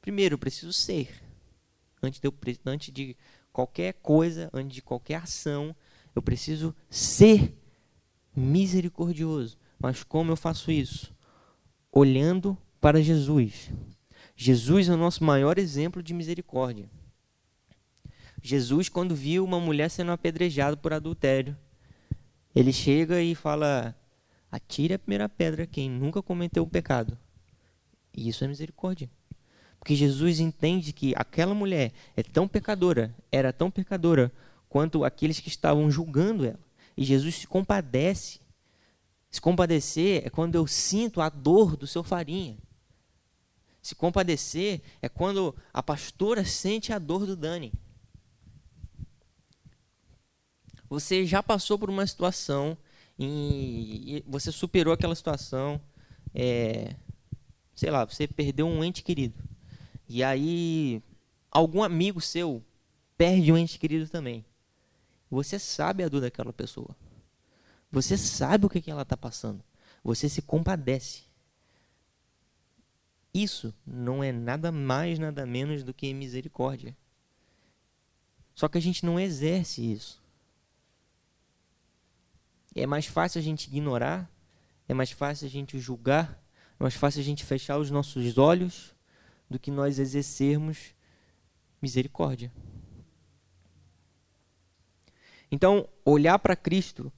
Primeiro, 0.00 0.32
eu 0.32 0.38
preciso 0.38 0.72
ser. 0.72 1.22
Antes 2.02 2.18
de, 2.18 2.26
eu, 2.26 2.34
antes 2.64 2.90
de 2.90 3.14
qualquer 3.52 3.92
coisa, 3.92 4.48
antes 4.50 4.76
de 4.76 4.80
qualquer 4.80 5.16
ação, 5.16 5.76
eu 6.16 6.22
preciso 6.22 6.74
ser 6.88 7.54
misericordioso. 8.34 9.58
Mas 9.78 10.02
como 10.02 10.32
eu 10.32 10.36
faço 10.36 10.72
isso? 10.72 11.14
Olhando 11.92 12.56
para 12.80 13.02
Jesus. 13.02 13.70
Jesus 14.34 14.88
é 14.88 14.94
o 14.94 14.96
nosso 14.96 15.22
maior 15.22 15.58
exemplo 15.58 16.02
de 16.02 16.14
misericórdia. 16.14 16.88
Jesus, 18.40 18.88
quando 18.88 19.14
viu 19.14 19.44
uma 19.44 19.60
mulher 19.60 19.90
sendo 19.90 20.12
apedrejada 20.12 20.78
por 20.78 20.94
adultério, 20.94 21.54
ele 22.54 22.72
chega 22.72 23.22
e 23.22 23.34
fala: 23.34 23.94
atire 24.50 24.94
a 24.94 24.98
primeira 24.98 25.28
pedra 25.28 25.66
quem 25.66 25.88
nunca 25.88 26.22
cometeu 26.22 26.62
o 26.62 26.68
pecado. 26.68 27.16
E 28.14 28.28
isso 28.28 28.44
é 28.44 28.48
misericórdia. 28.48 29.10
Porque 29.78 29.94
Jesus 29.94 30.40
entende 30.40 30.92
que 30.92 31.14
aquela 31.16 31.54
mulher 31.54 31.92
é 32.16 32.22
tão 32.22 32.46
pecadora, 32.46 33.14
era 33.32 33.52
tão 33.52 33.70
pecadora, 33.70 34.30
quanto 34.68 35.04
aqueles 35.04 35.40
que 35.40 35.48
estavam 35.48 35.90
julgando 35.90 36.44
ela. 36.44 36.60
E 36.96 37.04
Jesus 37.04 37.36
se 37.36 37.46
compadece. 37.46 38.40
Se 39.30 39.40
compadecer 39.40 40.22
é 40.26 40.28
quando 40.28 40.56
eu 40.56 40.66
sinto 40.66 41.20
a 41.20 41.28
dor 41.28 41.76
do 41.76 41.86
seu 41.86 42.02
farinha. 42.02 42.58
Se 43.80 43.94
compadecer 43.94 44.82
é 45.00 45.08
quando 45.08 45.54
a 45.72 45.82
pastora 45.82 46.44
sente 46.44 46.92
a 46.92 46.98
dor 46.98 47.24
do 47.24 47.34
Dani. 47.34 47.72
Você 50.90 51.24
já 51.24 51.40
passou 51.40 51.78
por 51.78 51.88
uma 51.88 52.04
situação 52.04 52.76
e 53.16 54.24
você 54.26 54.50
superou 54.50 54.92
aquela 54.92 55.14
situação, 55.14 55.80
é, 56.34 56.96
sei 57.76 57.90
lá, 57.90 58.04
você 58.04 58.26
perdeu 58.26 58.66
um 58.66 58.82
ente 58.82 59.02
querido. 59.02 59.40
E 60.08 60.24
aí 60.24 61.00
algum 61.48 61.84
amigo 61.84 62.20
seu 62.20 62.60
perde 63.16 63.52
um 63.52 63.56
ente 63.56 63.78
querido 63.78 64.08
também. 64.08 64.44
Você 65.30 65.60
sabe 65.60 66.02
a 66.02 66.08
dor 66.08 66.22
daquela 66.22 66.52
pessoa. 66.52 66.96
Você 67.92 68.16
sabe 68.16 68.66
o 68.66 68.68
que, 68.68 68.80
que 68.80 68.90
ela 68.90 69.02
está 69.02 69.16
passando. 69.16 69.62
Você 70.02 70.28
se 70.28 70.42
compadece. 70.42 71.22
Isso 73.32 73.72
não 73.86 74.24
é 74.24 74.32
nada 74.32 74.72
mais, 74.72 75.20
nada 75.20 75.46
menos 75.46 75.84
do 75.84 75.94
que 75.94 76.12
misericórdia. 76.12 76.96
Só 78.56 78.66
que 78.66 78.76
a 78.76 78.82
gente 78.82 79.06
não 79.06 79.20
exerce 79.20 79.92
isso. 79.92 80.19
É 82.74 82.86
mais 82.86 83.06
fácil 83.06 83.38
a 83.38 83.42
gente 83.42 83.66
ignorar, 83.66 84.30
é 84.88 84.94
mais 84.94 85.10
fácil 85.10 85.46
a 85.46 85.50
gente 85.50 85.78
julgar, 85.78 86.42
é 86.78 86.82
mais 86.82 86.94
fácil 86.94 87.20
a 87.20 87.24
gente 87.24 87.44
fechar 87.44 87.78
os 87.78 87.90
nossos 87.90 88.38
olhos 88.38 88.94
do 89.48 89.58
que 89.58 89.70
nós 89.70 89.98
exercermos 89.98 90.94
misericórdia. 91.82 92.52
Então, 95.50 95.88
olhar 96.04 96.38
para 96.38 96.54
Cristo 96.54 97.12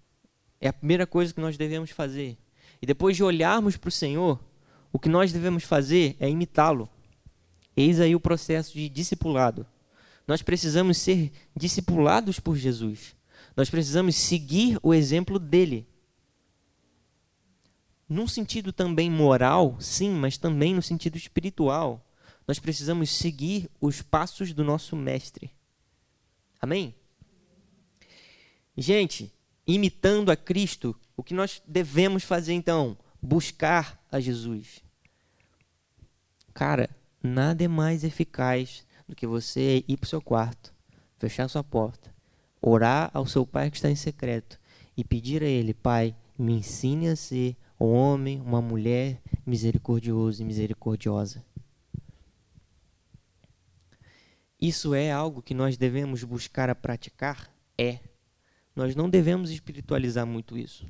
é 0.61 0.69
a 0.69 0.73
primeira 0.73 1.07
coisa 1.07 1.35
que 1.35 1.41
nós 1.41 1.57
devemos 1.57 1.91
fazer. 1.91 2.39
E 2.81 2.87
depois 2.87 3.17
de 3.17 3.23
olharmos 3.23 3.77
para 3.77 3.89
o 3.89 3.93
Senhor, 3.93 4.43
o 4.93 4.99
que 4.99 5.09
nós 5.09 5.33
devemos 5.33 5.65
fazer 5.65 6.17
é 6.19 6.29
imitá-lo. 6.29 6.89
Eis 7.77 8.01
aí 8.01 8.15
o 8.15 8.21
processo 8.21 8.73
de 8.73 8.89
discipulado. 8.89 9.67
Nós 10.27 10.43
precisamos 10.43 10.99
ser 10.99 11.33
discipulados 11.55 12.39
por 12.39 12.57
Jesus. 12.57 13.15
Nós 13.57 13.69
precisamos 13.71 14.17
seguir 14.17 14.79
o 14.83 14.95
exemplo 14.95 15.39
dele. 15.39 15.87
num 18.09 18.29
sentido 18.29 18.73
também 18.73 19.11
moral, 19.11 19.81
sim, 19.81 20.11
mas 20.11 20.37
também 20.37 20.75
no 20.75 20.83
sentido 20.83 21.17
espiritual. 21.17 22.07
Nós 22.47 22.59
precisamos 22.59 23.11
seguir 23.11 23.71
os 23.81 24.03
passos 24.03 24.53
do 24.53 24.63
nosso 24.63 24.95
mestre. 24.95 25.51
Amém? 26.61 26.95
Gente, 28.77 29.33
imitando 29.67 30.31
a 30.31 30.37
Cristo, 30.37 30.95
o 31.17 31.23
que 31.23 31.33
nós 31.33 31.63
devemos 31.67 32.23
fazer 32.23 32.53
então? 32.53 32.99
Buscar 33.21 33.99
a 34.11 34.21
Jesus. 34.21 34.83
Cara, 36.53 36.91
nada 37.23 37.65
é 37.65 37.69
mais 37.69 38.05
eficaz 38.05 38.87
do 39.09 39.17
que 39.17 39.27
você 39.27 39.85
ir 39.89 39.97
para 39.97 40.07
o 40.07 40.09
seu 40.09 40.21
quarto, 40.21 40.75
fechar 41.17 41.49
sua 41.49 41.65
porta, 41.65 42.12
orar 42.63 43.11
ao 43.13 43.27
seu 43.27 43.45
pai 43.45 43.71
que 43.71 43.77
está 43.77 43.91
em 43.91 43.97
secreto 43.97 44.59
e 44.97 45.03
pedir 45.03 45.43
a 45.43 45.47
ele, 45.47 45.75
Pai, 45.75 46.15
me 46.39 46.53
ensine 46.53 47.09
a 47.09 47.17
ser 47.17 47.57
um 47.81 47.93
homem, 47.93 48.41
uma 48.41 48.63
mulher 48.63 49.21
misericordioso 49.45 50.41
e 50.41 50.45
misericordiosa. 50.45 51.45
Isso 54.61 54.95
é 54.95 55.11
algo 55.11 55.43
que 55.43 55.55
nós 55.55 55.77
devemos 55.77 56.23
buscar 56.23 56.71
a 56.71 56.75
praticar? 56.75 57.53
É. 57.77 57.99
Nós 58.77 58.95
não 58.95 59.11
devemos 59.11 59.51
espiritualizar 59.51 60.25
muito 60.25 60.57
isso. 60.57 60.87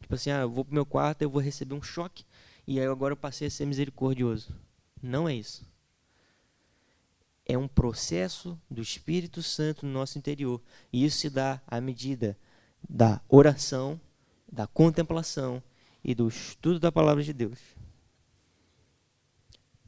Tipo 0.00 0.14
assim, 0.14 0.30
ah, 0.30 0.40
eu 0.40 0.50
vou 0.50 0.64
para 0.64 0.72
o 0.72 0.74
meu 0.74 0.86
quarto, 0.86 1.20
eu 1.20 1.28
vou 1.28 1.42
receber 1.42 1.74
um 1.74 1.82
choque 1.82 2.24
e 2.66 2.80
aí 2.80 2.86
agora 2.86 3.12
eu 3.12 3.16
passei 3.16 3.48
a 3.48 3.50
ser 3.50 3.66
misericordioso. 3.66 4.54
Não 5.02 5.28
é 5.28 5.34
isso. 5.34 5.70
É 7.44 7.58
um 7.58 7.66
processo 7.66 8.58
do 8.70 8.80
Espírito 8.80 9.42
Santo 9.42 9.84
no 9.84 9.92
nosso 9.92 10.18
interior. 10.18 10.60
E 10.92 11.04
isso 11.04 11.18
se 11.18 11.30
dá 11.30 11.60
à 11.66 11.80
medida 11.80 12.36
da 12.88 13.20
oração, 13.28 14.00
da 14.50 14.66
contemplação 14.66 15.62
e 16.04 16.14
do 16.14 16.28
estudo 16.28 16.78
da 16.78 16.92
palavra 16.92 17.22
de 17.22 17.32
Deus. 17.32 17.58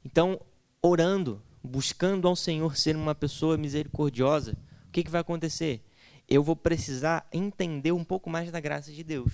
Então, 0.05 0.41
orando, 0.83 1.41
buscando 1.63 2.29
ao 2.29 2.37
Senhor 2.37 2.77
ser 2.77 2.95
uma 2.95 3.15
pessoa 3.15 3.57
misericordiosa, 3.57 4.57
o 4.87 4.91
que, 4.93 5.03
que 5.03 5.11
vai 5.11 5.21
acontecer? 5.23 5.83
Eu 6.29 6.43
vou 6.43 6.55
precisar 6.55 7.27
entender 7.33 7.93
um 7.93 8.05
pouco 8.05 8.29
mais 8.31 8.51
da 8.51 8.61
graça 8.61 8.93
de 8.93 9.03
Deus. 9.03 9.33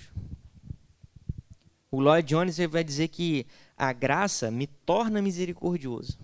O 1.89 1.99
Lloyd 1.99 2.27
Jones 2.27 2.57
vai 2.69 2.83
dizer 2.83 3.09
que 3.09 3.45
a 3.77 3.91
graça 3.91 4.49
me 4.49 4.65
torna 4.65 5.21
misericordioso. 5.21 6.17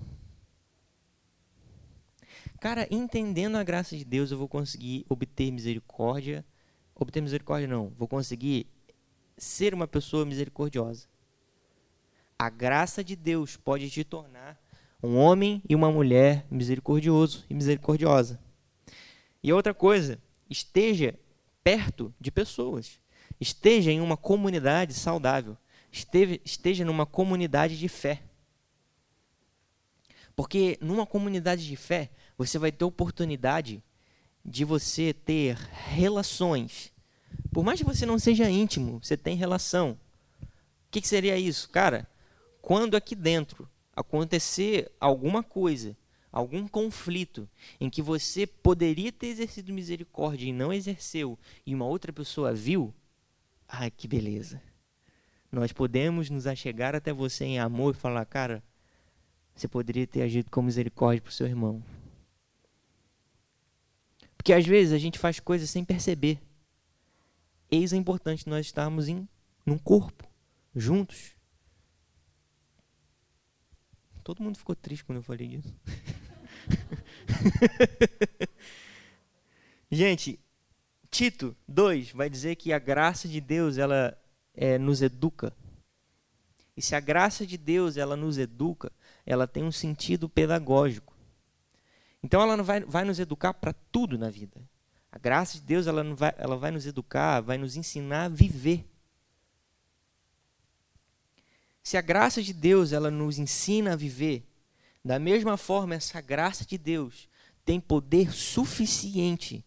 Cara, 2.68 2.86
entendendo 2.92 3.56
a 3.56 3.64
graça 3.64 3.96
de 3.96 4.04
Deus, 4.04 4.30
eu 4.30 4.38
vou 4.38 4.50
conseguir 4.50 5.06
obter 5.08 5.50
misericórdia. 5.52 6.46
Obter 6.94 7.22
misericórdia, 7.22 7.66
não. 7.66 7.94
Vou 7.98 8.10
conseguir 8.10 8.68
ser 9.38 9.74
uma 9.74 9.88
pessoa 9.88 10.26
misericordiosa. 10.26 11.08
A 12.38 12.50
graça 12.50 13.02
de 13.02 13.16
Deus 13.16 13.56
pode 13.56 13.90
te 13.90 14.04
tornar 14.04 14.62
um 15.02 15.16
homem 15.16 15.64
e 15.70 15.74
uma 15.76 15.90
mulher 15.90 16.46
misericordioso 16.52 17.46
e 17.50 17.54
misericordiosa. 17.54 18.38
E 19.42 19.54
outra 19.54 19.74
coisa, 19.74 20.22
esteja 20.50 21.18
perto 21.64 22.14
de 22.20 22.30
pessoas. 22.30 23.00
Esteja 23.40 23.94
em 23.94 24.02
uma 24.02 24.18
comunidade 24.18 24.94
saudável. 24.94 25.56
Esteve, 25.90 26.42
esteja 26.44 26.84
numa 26.84 27.06
comunidade 27.06 27.80
de 27.80 27.88
fé. 27.88 28.24
Porque 30.36 30.78
numa 30.82 31.06
comunidade 31.06 31.66
de 31.66 31.78
fé, 31.78 32.12
você 32.38 32.60
vai 32.60 32.72
ter 32.72 32.86
oportunidade 32.86 33.84
de 34.46 34.64
você 34.64 35.14
ter 35.14 35.56
relações. 35.56 36.94
Por 37.52 37.64
mais 37.64 37.80
que 37.80 37.86
você 37.86 38.06
não 38.06 38.20
seja 38.20 38.50
íntimo, 38.50 39.00
você 39.04 39.18
tem 39.18 39.36
relação. 39.36 39.98
O 40.42 40.48
que, 40.92 41.02
que 41.02 41.08
seria 41.08 41.38
isso? 41.38 41.70
Cara, 41.70 42.08
quando 42.62 42.96
aqui 42.96 43.16
dentro 43.16 43.68
acontecer 43.96 44.92
alguma 45.00 45.42
coisa, 45.42 45.98
algum 46.32 46.68
conflito 46.68 47.50
em 47.80 47.90
que 47.90 48.02
você 48.02 48.46
poderia 48.46 49.12
ter 49.12 49.28
exercido 49.28 49.74
misericórdia 49.74 50.48
e 50.48 50.54
não 50.54 50.72
exerceu, 50.72 51.38
e 51.66 51.74
uma 51.74 51.86
outra 51.86 52.14
pessoa 52.14 52.54
viu, 52.54 52.94
ai 53.68 53.90
que 53.90 54.08
beleza. 54.08 54.62
Nós 55.52 55.72
podemos 55.72 56.30
nos 56.30 56.46
achegar 56.46 56.94
até 56.94 57.12
você 57.12 57.46
em 57.46 57.60
amor 57.60 57.96
e 57.96 57.98
falar, 57.98 58.26
cara, 58.26 58.64
você 59.56 59.68
poderia 59.68 60.06
ter 60.06 60.22
agido 60.22 60.52
com 60.52 60.62
misericórdia 60.62 61.22
para 61.22 61.30
o 61.30 61.34
seu 61.34 61.48
irmão. 61.48 61.82
Porque 64.38 64.54
às 64.54 64.66
vezes 64.66 64.94
a 64.94 64.98
gente 64.98 65.20
faz 65.20 65.40
coisas 65.40 65.70
sem 65.70 65.84
perceber. 65.84 66.40
Eis 67.70 67.92
é 67.92 67.98
importante 67.98 68.48
nós 68.48 68.66
estarmos 68.66 69.08
em 69.08 69.28
num 69.66 69.78
corpo, 69.78 70.26
juntos. 70.74 71.36
Todo 74.24 74.42
mundo 74.42 74.58
ficou 74.58 74.76
triste 74.76 75.04
quando 75.04 75.18
eu 75.18 75.24
falei 75.24 75.48
disso. 75.48 75.76
Gente, 79.92 80.40
Tito 81.10 81.56
2 81.68 82.12
vai 82.12 82.30
dizer 82.30 82.56
que 82.56 82.72
a 82.72 82.80
graça 82.80 83.28
de 83.28 83.42
Deus 83.42 83.78
ela 83.78 84.18
é, 84.54 84.78
nos 84.78 85.02
educa. 85.02 85.54
E 86.76 86.82
se 86.82 86.94
a 86.94 87.00
graça 87.00 87.46
de 87.46 87.58
Deus 87.58 87.98
ela 87.98 88.16
nos 88.16 88.38
educa, 88.38 88.92
ela 89.26 89.48
tem 89.48 89.64
um 89.64 89.72
sentido 89.72 90.30
pedagógico. 90.30 91.17
Então 92.28 92.42
ela 92.42 92.62
vai, 92.62 92.82
vai 92.82 93.06
nos 93.06 93.20
educar 93.20 93.54
para 93.54 93.72
tudo 93.72 94.18
na 94.18 94.30
vida. 94.30 94.60
A 95.10 95.18
graça 95.18 95.54
de 95.54 95.64
Deus 95.64 95.88
ela, 95.88 96.04
vai, 96.14 96.34
ela 96.38 96.58
vai 96.58 96.72
nos 96.72 96.86
educar, 96.86 97.40
vai 97.40 97.58
nos 97.58 97.78
ensinar 97.78 98.26
a 98.26 98.28
viver. 98.28 98.86
Se 101.82 101.96
a 101.96 102.02
graça 102.02 102.44
de 102.44 102.52
Deus 102.52 102.92
ela 102.92 103.10
nos 103.10 103.40
ensina 103.40 103.94
a 103.94 103.96
viver, 103.96 104.46
da 105.06 105.18
mesma 105.18 105.56
forma 105.56 105.96
essa 105.96 106.20
graça 106.20 106.66
de 106.66 106.78
Deus 106.78 107.30
tem 107.64 107.80
poder 107.80 108.34
suficiente 108.34 109.64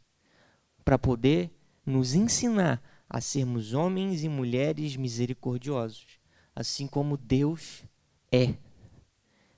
para 0.85 0.99
poder 0.99 1.51
nos 1.87 2.13
ensinar 2.13 2.83
a 3.09 3.23
sermos 3.23 3.73
homens 3.73 4.23
e 4.23 4.29
mulheres 4.29 4.97
misericordiosos, 4.97 6.19
assim 6.55 6.87
como 6.87 7.17
Deus 7.17 7.85
é. 8.31 8.53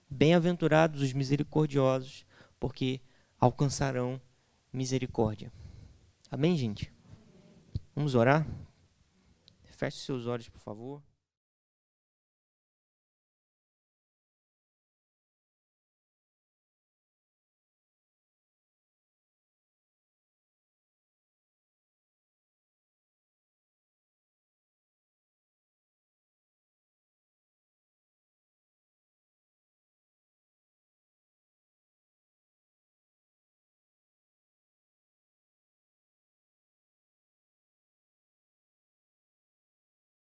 Bem-aventurados 0.09 1.03
os 1.03 1.13
misericordiosos, 1.13 2.25
porque 2.63 3.01
alcançarão 3.41 4.21
misericórdia. 4.73 5.53
Amém, 6.31 6.57
gente? 6.57 6.95
Vamos 7.93 8.15
orar? 8.15 8.47
Feche 9.65 9.99
seus 9.99 10.29
olhos, 10.29 10.49
por 10.49 10.61
favor. 10.61 11.03